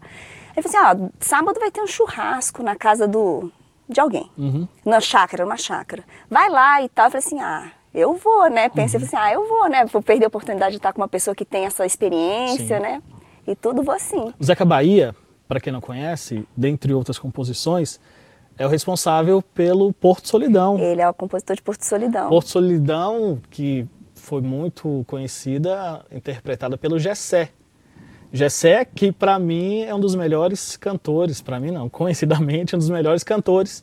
Ele 0.56 0.66
falou 0.68 0.88
assim: 0.94 1.04
ah, 1.04 1.10
sábado 1.20 1.58
vai 1.58 1.70
ter 1.70 1.80
um 1.80 1.86
churrasco 1.86 2.62
na 2.62 2.76
casa 2.76 3.08
do, 3.08 3.50
de 3.88 3.98
alguém. 4.00 4.30
Uhum. 4.36 4.68
Na 4.84 5.00
chácara, 5.00 5.44
uma 5.44 5.56
chácara. 5.56 6.04
Vai 6.30 6.48
lá 6.50 6.82
e 6.82 6.88
tal. 6.90 7.06
Eu 7.06 7.10
falei 7.12 7.26
assim: 7.26 7.40
ah, 7.40 7.70
eu 7.94 8.14
vou, 8.14 8.50
né? 8.50 8.68
Pensei 8.68 9.00
Uhum. 9.00 9.06
assim: 9.06 9.16
ah, 9.16 9.32
eu 9.32 9.48
vou, 9.48 9.68
né? 9.70 9.86
Vou 9.86 10.02
perder 10.02 10.26
a 10.26 10.28
oportunidade 10.28 10.72
de 10.72 10.76
estar 10.76 10.92
com 10.92 11.00
uma 11.00 11.08
pessoa 11.08 11.34
que 11.34 11.44
tem 11.46 11.64
essa 11.64 11.86
experiência, 11.86 12.76
Sim. 12.76 12.82
né? 12.82 13.02
E 13.48 13.56
tudo 13.56 13.82
vou 13.82 13.94
assim. 13.94 14.34
O 14.38 14.44
Zeca 14.44 14.62
Bahia, 14.62 15.16
para 15.48 15.58
quem 15.58 15.72
não 15.72 15.80
conhece, 15.80 16.46
dentre 16.54 16.92
outras 16.92 17.18
composições, 17.18 17.98
é 18.58 18.66
o 18.66 18.68
responsável 18.68 19.40
pelo 19.40 19.90
Porto 19.90 20.28
Solidão. 20.28 20.78
Ele 20.78 21.00
é 21.00 21.08
o 21.08 21.14
compositor 21.14 21.56
de 21.56 21.62
Porto 21.62 21.82
Solidão. 21.82 22.28
Porto 22.28 22.50
Solidão, 22.50 23.40
que 23.48 23.86
foi 24.14 24.42
muito 24.42 25.02
conhecida, 25.06 26.04
interpretada 26.12 26.76
pelo 26.76 26.98
Gessé. 26.98 27.48
Gessé, 28.30 28.84
que 28.84 29.10
para 29.10 29.38
mim 29.38 29.80
é 29.80 29.94
um 29.94 30.00
dos 30.00 30.14
melhores 30.14 30.76
cantores, 30.76 31.40
para 31.40 31.58
mim 31.58 31.70
não, 31.70 31.88
conhecidamente 31.88 32.76
um 32.76 32.78
dos 32.78 32.90
melhores 32.90 33.24
cantores 33.24 33.82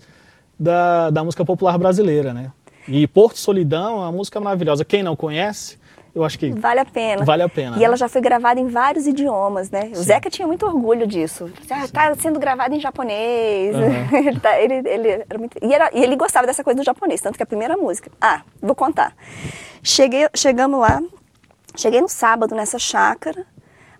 da, 0.59 1.09
da 1.09 1.23
música 1.23 1.43
popular 1.43 1.75
brasileira, 1.79 2.35
né? 2.35 2.51
E 2.87 3.07
Porto 3.07 3.39
Solidão 3.39 3.93
é 3.93 4.01
uma 4.01 4.11
música 4.11 4.39
maravilhosa. 4.39 4.85
Quem 4.85 5.01
não 5.01 5.15
conhece, 5.15 5.79
eu 6.15 6.23
acho 6.23 6.39
que 6.39 6.49
Vale 6.51 6.79
a 6.79 6.85
pena. 6.85 7.25
Vale 7.25 7.43
a 7.43 7.49
pena, 7.49 7.75
E 7.75 7.79
né? 7.79 7.85
ela 7.85 7.97
já 7.97 8.07
foi 8.07 8.21
gravada 8.21 8.59
em 8.59 8.67
vários 8.67 9.05
idiomas, 9.05 9.69
né? 9.69 9.91
O 9.93 9.95
Zeca 9.97 10.29
tinha 10.29 10.47
muito 10.47 10.65
orgulho 10.65 11.05
disso. 11.05 11.51
Ah, 11.69 11.85
tá 11.91 12.15
sendo 12.15 12.39
gravada 12.39 12.73
em 12.73 12.79
japonês. 12.79 13.75
Aham. 13.75 14.15
ele, 14.25 14.39
tá- 14.39 14.59
ele- 14.59 14.87
ele 14.89 15.09
era 15.29 15.37
muito... 15.37 15.57
e, 15.61 15.73
era- 15.73 15.89
e 15.93 16.01
ele 16.01 16.15
gostava 16.15 16.47
dessa 16.47 16.63
coisa 16.63 16.79
do 16.79 16.85
japonês, 16.85 17.19
tanto 17.21 17.35
que 17.37 17.43
a 17.43 17.45
primeira 17.45 17.75
música. 17.75 18.09
Ah, 18.21 18.41
vou 18.61 18.73
contar. 18.75 19.13
Cheguei, 19.83 20.27
chegamos 20.35 20.79
lá, 20.79 21.01
cheguei 21.75 21.99
no 22.01 22.07
sábado 22.09 22.55
nessa 22.55 22.79
chácara. 22.79 23.45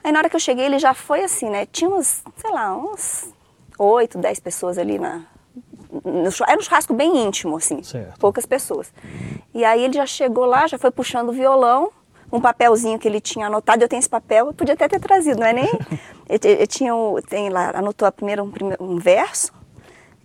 Aí 0.03 0.11
na 0.11 0.19
hora 0.19 0.29
que 0.29 0.35
eu 0.35 0.39
cheguei, 0.39 0.65
ele 0.65 0.79
já 0.79 0.93
foi 0.93 1.21
assim, 1.23 1.49
né? 1.49 1.65
Tinha 1.65 1.89
uns, 1.89 2.23
sei 2.37 2.51
lá, 2.51 2.75
uns 2.77 3.29
oito, 3.77 4.17
dez 4.17 4.39
pessoas 4.39 4.77
ali 4.77 4.97
na. 4.97 5.21
era 6.47 6.57
um 6.57 6.61
churrasco 6.61 6.93
bem 6.93 7.17
íntimo, 7.25 7.57
assim, 7.57 7.81
Certo. 7.83 8.19
poucas 8.19 8.45
pessoas. 8.45 8.93
E 9.53 9.65
aí 9.65 9.83
ele 9.83 9.93
já 9.93 10.05
chegou 10.05 10.45
lá, 10.45 10.67
já 10.67 10.77
foi 10.77 10.91
puxando 10.91 11.29
o 11.29 11.31
violão, 11.33 11.91
um 12.35 12.41
papelzinho 12.41 12.99
que 12.99 13.07
ele 13.07 13.21
tinha 13.21 13.47
anotado, 13.47 13.83
eu 13.83 13.87
tenho 13.87 13.99
esse 13.99 14.09
papel, 14.09 14.47
eu 14.47 14.53
podia 14.53 14.73
até 14.73 14.87
ter 14.87 14.99
trazido, 14.99 15.39
não 15.39 15.47
é 15.47 15.53
nem. 15.53 15.69
ele, 16.29 16.67
tinha 16.67 16.93
o, 16.95 17.21
tem 17.21 17.49
lá, 17.49 17.71
anotou 17.73 18.07
a 18.07 18.11
primeira, 18.11 18.43
um, 18.43 18.51
um 18.79 18.97
verso 18.97 19.53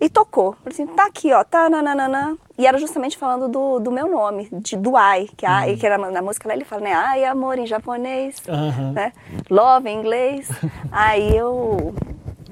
e 0.01 0.09
tocou. 0.09 0.53
Falei 0.65 0.73
assim, 0.73 0.87
tá 0.87 1.07
aqui, 1.07 1.33
ó, 1.33 1.45
tá, 1.45 1.69
nananana. 1.69 2.37
E 2.59 2.67
era 2.67 2.79
justamente 2.79 3.17
falando 3.17 3.49
do, 3.49 3.79
do 3.79 3.91
meu 3.91 4.09
nome, 4.09 4.49
de, 4.53 4.77
do 4.77 4.97
ai, 4.97 5.29
que, 5.37 5.47
ai, 5.47 5.77
que 5.77 5.87
era 5.87 5.97
na 5.97 6.21
música 6.23 6.49
lá 6.49 6.55
ele 6.55 6.65
fala, 6.65 6.83
né, 6.83 6.93
ai, 6.93 7.25
amor 7.25 7.59
em 7.59 7.67
japonês, 7.67 8.37
Aham. 8.49 8.93
né, 8.93 9.13
love 9.49 9.89
em 9.89 9.99
inglês. 9.99 10.49
aí 10.91 11.37
eu 11.37 11.95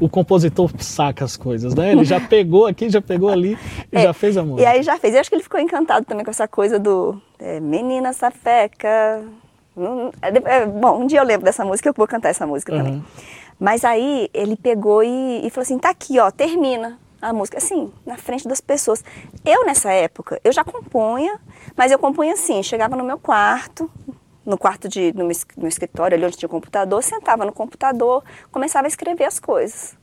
o 0.00 0.08
compositor 0.08 0.70
saca 0.78 1.24
as 1.24 1.36
coisas, 1.36 1.74
né? 1.74 1.90
Ele 1.92 2.04
já 2.04 2.20
pegou 2.20 2.66
aqui, 2.66 2.88
já 2.88 3.02
pegou 3.02 3.28
ali 3.28 3.58
e 3.90 3.96
É, 3.98 4.02
já 4.02 4.12
fez 4.12 4.36
a 4.36 4.44
música. 4.44 4.62
E 4.62 4.66
aí 4.66 4.82
já 4.82 4.96
fez. 4.96 5.14
Eu 5.14 5.20
acho 5.20 5.28
que 5.28 5.34
ele 5.34 5.42
ficou 5.42 5.58
encantado 5.58 6.06
também 6.06 6.24
com 6.24 6.30
essa 6.30 6.46
coisa 6.46 6.78
do 6.78 7.20
é, 7.38 7.58
menina 7.58 8.12
safeca. 8.12 9.24
É, 10.22 10.56
é, 10.62 10.66
bom, 10.66 11.02
um 11.02 11.06
dia 11.06 11.20
eu 11.20 11.24
lembro 11.24 11.44
dessa 11.44 11.64
música, 11.64 11.88
eu 11.88 11.94
vou 11.96 12.06
cantar 12.06 12.28
essa 12.30 12.46
música 12.46 12.72
também. 12.76 12.94
Uhum. 12.94 13.02
Mas 13.58 13.84
aí 13.84 14.30
ele 14.32 14.56
pegou 14.56 15.02
e, 15.02 15.46
e 15.46 15.50
falou 15.50 15.62
assim, 15.62 15.78
tá 15.78 15.90
aqui, 15.90 16.18
ó, 16.18 16.30
termina 16.30 16.98
a 17.20 17.32
música, 17.32 17.58
assim, 17.58 17.92
na 18.06 18.16
frente 18.16 18.46
das 18.46 18.60
pessoas. 18.60 19.04
Eu, 19.44 19.66
nessa 19.66 19.92
época, 19.92 20.40
eu 20.44 20.52
já 20.52 20.62
compunha, 20.62 21.40
mas 21.76 21.90
eu 21.90 21.98
compunha 21.98 22.34
assim, 22.34 22.62
chegava 22.62 22.94
no 22.94 23.02
meu 23.02 23.18
quarto, 23.18 23.90
no 24.46 24.56
quarto 24.56 24.88
de, 24.88 25.12
no, 25.12 25.24
meu 25.56 25.68
escritório, 25.68 26.16
ali 26.16 26.24
onde 26.24 26.36
tinha 26.36 26.46
o 26.46 26.50
computador, 26.50 27.02
sentava 27.02 27.44
no 27.44 27.52
computador, 27.52 28.22
começava 28.52 28.86
a 28.86 28.88
escrever 28.88 29.24
as 29.24 29.40
coisas. 29.40 29.96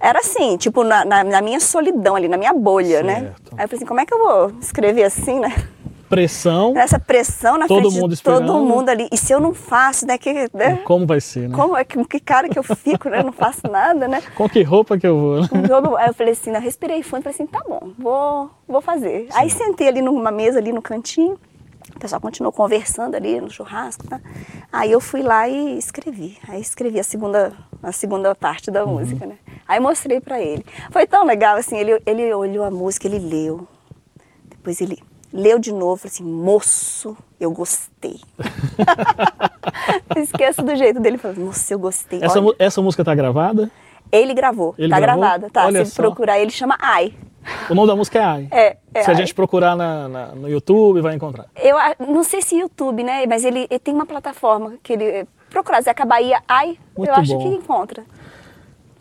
Era 0.00 0.20
assim, 0.20 0.56
tipo, 0.56 0.82
na, 0.82 1.04
na- 1.04 1.22
na 1.24 1.42
minha 1.42 1.60
solidão 1.60 2.16
ali, 2.16 2.26
na 2.26 2.38
minha 2.38 2.54
bolha, 2.54 3.02
né? 3.02 3.20
Certo. 3.20 3.54
Aí 3.56 3.64
eu 3.64 3.68
falei 3.68 3.76
assim, 3.76 3.86
como 3.86 4.00
é 4.00 4.06
que 4.06 4.14
eu 4.14 4.18
vou 4.18 4.58
escrever 4.58 5.04
assim, 5.04 5.38
né? 5.38 5.52
Pressão, 6.08 6.72
Nessa 6.72 6.98
pressão 6.98 7.58
na 7.58 7.66
Todo 7.66 7.82
frente 7.90 8.00
mundo 8.00 8.14
de 8.14 8.22
todo 8.22 8.40
esperando. 8.42 8.64
mundo 8.64 8.88
ali. 8.88 9.08
E 9.12 9.16
se 9.16 9.32
eu 9.32 9.40
não 9.40 9.54
faço, 9.54 10.06
né? 10.06 10.18
Que, 10.18 10.48
né? 10.52 10.76
como 10.84 11.06
vai 11.06 11.20
ser, 11.20 11.48
né? 11.48 11.56
Como 11.56 11.76
é 11.76 11.84
que, 11.84 12.20
cara 12.20 12.48
que 12.48 12.58
eu 12.58 12.62
fico, 12.62 13.08
né? 13.08 13.20
Eu 13.20 13.24
não 13.24 13.32
faço 13.32 13.66
nada, 13.70 14.06
né? 14.06 14.22
Com 14.34 14.48
que 14.48 14.62
roupa 14.62 14.98
que 14.98 15.06
eu 15.06 15.18
vou, 15.18 15.40
né? 15.40 15.48
Aí 15.98 16.08
eu 16.08 16.14
falei 16.14 16.32
assim, 16.32 16.50
eu 16.50 16.60
respirei 16.60 17.02
fundo, 17.02 17.22
falei 17.22 17.34
assim, 17.34 17.46
tá 17.46 17.62
bom, 17.68 17.92
vou, 17.98 18.50
vou 18.68 18.80
fazer. 18.80 19.28
Aí 19.34 19.48
sentei 19.50 19.88
ali 19.88 20.02
numa 20.02 20.30
mesa 20.30 20.58
ali 20.58 20.72
no 20.72 20.82
cantinho, 20.82 21.38
o 21.94 21.98
pessoal 21.98 22.20
continuou 22.20 22.52
conversando 22.52 23.14
ali 23.14 23.40
no 23.40 23.50
churrasco, 23.50 24.06
tá? 24.06 24.20
Aí 24.72 24.90
eu 24.90 25.00
fui 25.00 25.22
lá 25.22 25.48
e 25.48 25.78
escrevi. 25.78 26.38
Aí 26.48 26.60
escrevi 26.60 26.98
a 26.98 27.04
segunda, 27.04 27.52
a 27.82 27.92
segunda 27.92 28.34
parte 28.34 28.70
da 28.70 28.84
música, 28.86 29.26
né? 29.26 29.36
Aí 29.66 29.80
mostrei 29.80 30.20
pra 30.20 30.40
ele. 30.40 30.64
Foi 30.90 31.06
tão 31.06 31.24
legal, 31.24 31.56
assim, 31.56 31.76
ele, 31.76 32.00
ele 32.04 32.32
olhou 32.34 32.64
a 32.64 32.70
música, 32.70 33.06
ele 33.06 33.18
leu. 33.18 33.66
Depois 34.48 34.80
ele 34.80 34.98
leu 35.36 35.58
de 35.58 35.72
novo, 35.72 35.96
falou 35.96 36.12
assim, 36.12 36.22
moço, 36.24 37.16
eu 37.40 37.50
gostei. 37.50 38.20
Esqueço 40.16 40.62
do 40.62 40.74
jeito 40.76 41.00
dele, 41.00 41.18
falou, 41.18 41.36
moço, 41.46 41.72
eu 41.72 41.78
gostei. 41.78 42.20
Essa, 42.22 42.38
essa 42.58 42.80
música 42.80 43.04
tá 43.04 43.14
gravada? 43.14 43.70
ele 44.12 44.32
gravou, 44.32 44.74
Ele 44.78 44.90
tá 44.90 45.00
gravou? 45.00 45.20
gravada, 45.22 45.50
tá? 45.50 45.66
Olha 45.66 45.84
Se 45.84 45.90
só. 45.92 46.02
procurar, 46.02 46.38
ele 46.38 46.50
chama 46.52 46.76
Ai. 46.80 47.14
O 47.68 47.74
nome 47.74 47.88
da 47.88 47.96
música 47.96 48.18
é 48.20 48.22
Ai. 48.24 48.48
É, 48.52 48.76
é 48.94 49.02
Se 49.02 49.10
a 49.10 49.12
Ai. 49.12 49.16
gente 49.18 49.34
procurar 49.34 49.74
na- 49.74 50.08
na- 50.08 50.26
no 50.28 50.48
YouTube, 50.48 51.00
vai 51.00 51.14
encontrar. 51.16 51.46
Eu 51.56 51.76
não 52.06 52.22
sei 52.22 52.40
se 52.40 52.54
YouTube, 52.56 53.02
né? 53.02 53.26
Mas 53.26 53.44
ele, 53.44 53.66
ele 53.68 53.78
tem 53.80 53.92
uma 53.92 54.06
plataforma 54.06 54.74
que 54.84 54.92
ele. 54.92 55.26
Procurar 55.50 55.80
Zeca 55.82 56.04
Bahia 56.04 56.40
Ai, 56.48 56.78
Muito 56.96 57.08
eu 57.10 57.14
acho 57.16 57.32
bom. 57.34 57.38
que 57.40 57.48
encontra. 57.48 58.04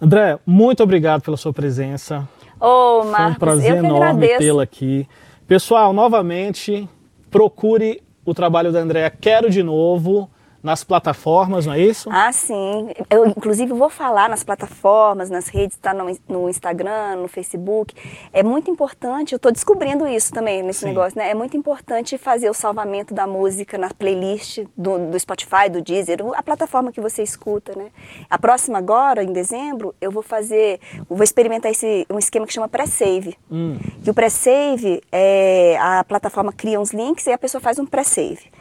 André, 0.01 0.39
muito 0.45 0.81
obrigado 0.81 1.21
pela 1.21 1.37
sua 1.37 1.53
presença. 1.53 2.27
Ô, 2.59 2.99
Foi 3.01 3.07
um 3.07 3.11
Marcos, 3.11 3.37
prazer 3.37 3.71
eu 3.75 3.81
que 3.81 3.85
enorme 3.85 4.27
tê-la 4.37 4.63
aqui. 4.63 5.07
Pessoal, 5.45 5.91
novamente, 5.91 6.87
procure 7.29 8.01
o 8.23 8.33
trabalho 8.33 8.71
da 8.71 8.79
Andréa 8.79 9.09
Quero 9.09 9.49
de 9.49 9.61
Novo 9.61 10.29
nas 10.63 10.81
plataformas, 10.81 11.65
não 11.65 11.73
é 11.73 11.81
isso? 11.81 12.09
Ah, 12.09 12.31
sim. 12.31 12.89
Eu, 13.09 13.25
inclusive, 13.25 13.73
vou 13.73 13.89
falar 13.89 14.29
nas 14.29 14.45
plataformas, 14.45 15.29
nas 15.29 15.49
redes, 15.49 15.75
tá 15.75 15.93
no, 15.93 16.17
no 16.29 16.49
Instagram, 16.49 17.17
no 17.17 17.27
Facebook. 17.27 17.93
É 18.31 18.41
muito 18.41 18.71
importante, 18.71 19.33
eu 19.33 19.37
estou 19.37 19.51
descobrindo 19.51 20.07
isso 20.07 20.31
também 20.31 20.63
nesse 20.63 20.79
sim. 20.79 20.85
negócio, 20.85 21.19
né? 21.19 21.29
É 21.29 21.33
muito 21.33 21.57
importante 21.57 22.17
fazer 22.17 22.49
o 22.49 22.53
salvamento 22.53 23.13
da 23.13 23.27
música 23.27 23.77
na 23.77 23.89
playlist 23.89 24.59
do, 24.77 25.09
do 25.09 25.19
Spotify, 25.19 25.69
do 25.69 25.81
Deezer, 25.81 26.19
a 26.33 26.41
plataforma 26.41 26.93
que 26.93 27.01
você 27.01 27.21
escuta, 27.21 27.73
né? 27.75 27.87
A 28.29 28.39
próxima 28.39 28.77
agora, 28.77 29.21
em 29.21 29.33
dezembro, 29.33 29.93
eu 29.99 30.11
vou 30.11 30.23
fazer, 30.23 30.79
eu 30.97 31.15
vou 31.15 31.25
experimentar 31.25 31.71
esse, 31.71 32.07
um 32.09 32.17
esquema 32.17 32.47
que 32.47 32.53
chama 32.53 32.69
pré-save. 32.69 33.35
Hum. 33.51 33.77
Que 34.01 34.09
o 34.09 34.13
pré-save, 34.13 35.01
é, 35.11 35.77
a 35.81 36.05
plataforma 36.05 36.53
cria 36.53 36.79
uns 36.79 36.93
links 36.93 37.27
e 37.27 37.33
a 37.33 37.37
pessoa 37.37 37.59
faz 37.59 37.77
um 37.77 37.85
pré-save. 37.85 38.52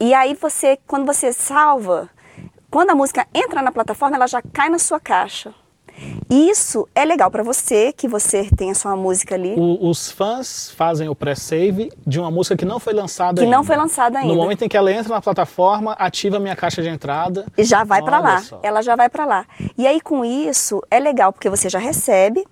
E 0.00 0.14
aí 0.14 0.34
você, 0.34 0.78
quando 0.86 1.04
você 1.04 1.30
salva, 1.30 2.08
quando 2.70 2.90
a 2.90 2.94
música 2.94 3.26
entra 3.34 3.60
na 3.60 3.70
plataforma, 3.70 4.16
ela 4.16 4.26
já 4.26 4.40
cai 4.40 4.70
na 4.70 4.78
sua 4.78 4.98
caixa. 4.98 5.52
Isso 6.30 6.88
é 6.94 7.04
legal 7.04 7.30
para 7.30 7.42
você, 7.42 7.92
que 7.92 8.08
você 8.08 8.48
tem 8.56 8.70
a 8.70 8.74
sua 8.74 8.96
música 8.96 9.34
ali. 9.34 9.54
O, 9.58 9.90
os 9.90 10.10
fãs 10.10 10.70
fazem 10.70 11.08
o 11.08 11.14
pré-save 11.14 11.92
de 12.06 12.18
uma 12.18 12.30
música 12.30 12.56
que 12.56 12.64
não 12.64 12.78
foi 12.78 12.94
lançada 12.94 13.34
que 13.34 13.44
ainda. 13.44 13.54
não 13.54 13.62
foi 13.62 13.76
lançada 13.76 14.18
ainda. 14.18 14.32
No 14.32 14.40
momento 14.40 14.64
em 14.64 14.68
que 14.68 14.76
ela 14.76 14.90
entra 14.90 15.12
na 15.12 15.20
plataforma, 15.20 15.92
ativa 15.92 16.38
a 16.38 16.40
minha 16.40 16.56
caixa 16.56 16.80
de 16.80 16.88
entrada. 16.88 17.44
E 17.58 17.64
já 17.64 17.84
vai 17.84 18.02
para 18.02 18.18
lá. 18.20 18.38
Só. 18.40 18.60
Ela 18.62 18.80
já 18.80 18.96
vai 18.96 19.10
para 19.10 19.26
lá. 19.26 19.44
E 19.76 19.86
aí 19.86 20.00
com 20.00 20.24
isso 20.24 20.82
é 20.90 20.98
legal 20.98 21.32
porque 21.32 21.50
você 21.50 21.68
já 21.68 21.78
recebe, 21.78 22.46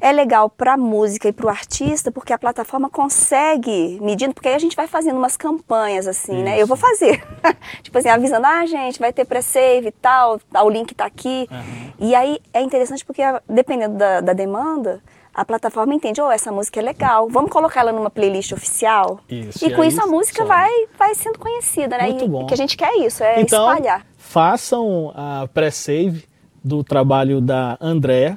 é 0.00 0.12
legal 0.12 0.48
para 0.48 0.74
a 0.74 0.76
música 0.76 1.28
e 1.28 1.32
para 1.32 1.46
o 1.46 1.48
artista, 1.48 2.10
porque 2.10 2.32
a 2.32 2.38
plataforma 2.38 2.88
consegue 2.88 3.98
medindo, 4.00 4.34
porque 4.34 4.48
aí 4.48 4.54
a 4.54 4.58
gente 4.58 4.76
vai 4.76 4.86
fazendo 4.86 5.16
umas 5.16 5.36
campanhas 5.36 6.06
assim, 6.06 6.34
Isso. 6.34 6.44
né? 6.44 6.60
Eu 6.60 6.66
vou 6.66 6.76
fazer. 6.76 7.24
tipo 7.82 7.96
assim, 7.98 8.08
avisando, 8.08 8.46
ah, 8.46 8.66
gente, 8.66 8.98
vai 8.98 9.12
ter 9.12 9.24
pré-save 9.24 9.88
e 9.88 9.92
tal, 9.92 10.40
o 10.62 10.70
link 10.70 10.92
está 10.92 11.06
aqui. 11.06 11.48
Uhum. 11.50 11.92
E 11.98 12.14
aí 12.14 12.38
é 12.52 12.60
interessante 12.60 13.04
porque 13.04 13.22
dependendo 13.48 13.96
da, 13.96 14.20
da 14.20 14.32
demanda, 14.32 15.00
a 15.38 15.44
plataforma 15.44 15.94
entende, 15.94 16.20
oh, 16.20 16.30
essa 16.30 16.50
música 16.50 16.80
é 16.80 16.82
legal, 16.82 17.28
vamos 17.28 17.50
colocar 17.50 17.82
ela 17.82 17.92
numa 17.92 18.10
playlist 18.10 18.52
oficial. 18.52 19.20
Isso, 19.28 19.64
e, 19.64 19.68
e 19.68 19.74
com 19.74 19.84
isso 19.84 20.02
a 20.02 20.06
música 20.06 20.44
vai, 20.44 20.70
vai 20.98 21.14
sendo 21.14 21.38
conhecida, 21.38 21.96
né? 21.96 22.08
Muito 22.08 22.24
e, 22.24 22.28
bom. 22.28 22.46
que 22.46 22.54
a 22.54 22.56
gente 22.56 22.76
quer 22.76 22.92
isso, 22.96 23.22
é 23.22 23.40
então, 23.40 23.70
espalhar. 23.70 24.04
Façam 24.16 25.12
a 25.14 25.48
pré-save 25.54 26.24
do 26.62 26.82
trabalho 26.82 27.40
da 27.40 27.78
Andrea 27.80 28.36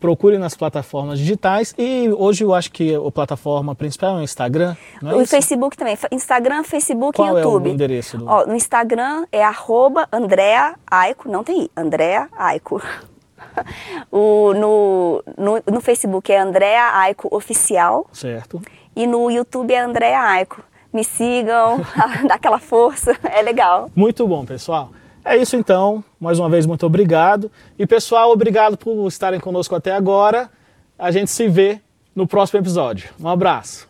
procure 0.00 0.38
nas 0.38 0.56
plataformas 0.56 1.18
digitais 1.18 1.74
e 1.78 2.08
hoje 2.16 2.42
eu 2.42 2.54
acho 2.54 2.72
que 2.72 2.94
a 2.94 3.10
plataforma 3.10 3.74
principal 3.74 4.16
é 4.16 4.20
o 4.20 4.22
Instagram, 4.22 4.74
não 5.00 5.10
é 5.10 5.14
O 5.14 5.22
isso? 5.22 5.30
Facebook 5.30 5.76
também, 5.76 5.96
Instagram, 6.10 6.64
Facebook 6.64 7.16
Qual 7.16 7.36
e 7.36 7.40
YouTube. 7.40 7.66
é 7.66 7.70
o 7.70 7.74
endereço? 7.74 8.18
Do... 8.18 8.26
Ó, 8.26 8.46
no 8.46 8.54
Instagram 8.54 9.26
é 9.30 9.44
arroba 9.44 10.08
Andrea 10.10 10.74
Aico, 10.90 11.30
não 11.30 11.44
tem 11.44 11.64
I, 11.64 11.70
Andrea 11.76 12.28
Aico. 12.36 12.82
o, 14.10 14.54
no, 14.54 15.22
no, 15.36 15.62
no, 15.70 15.80
Facebook 15.80 16.32
é 16.32 16.38
Andrea 16.38 16.96
Aico 16.96 17.28
Oficial. 17.34 18.06
Certo. 18.12 18.60
E 18.94 19.06
no 19.06 19.30
YouTube 19.30 19.72
é 19.72 19.80
Andrea 19.80 20.20
Aico. 20.20 20.62
Me 20.92 21.04
sigam, 21.04 21.80
dá 22.26 22.34
aquela 22.34 22.58
força, 22.58 23.16
é 23.22 23.42
legal. 23.42 23.90
Muito 23.94 24.26
bom, 24.26 24.44
pessoal. 24.44 24.90
É 25.24 25.36
isso 25.36 25.56
então. 25.56 26.02
Mais 26.18 26.38
uma 26.38 26.48
vez, 26.48 26.66
muito 26.66 26.86
obrigado. 26.86 27.50
E 27.78 27.86
pessoal, 27.86 28.30
obrigado 28.30 28.76
por 28.76 29.06
estarem 29.06 29.40
conosco 29.40 29.74
até 29.74 29.92
agora. 29.92 30.50
A 30.98 31.10
gente 31.10 31.30
se 31.30 31.48
vê 31.48 31.80
no 32.14 32.26
próximo 32.26 32.60
episódio. 32.60 33.10
Um 33.20 33.28
abraço. 33.28 33.89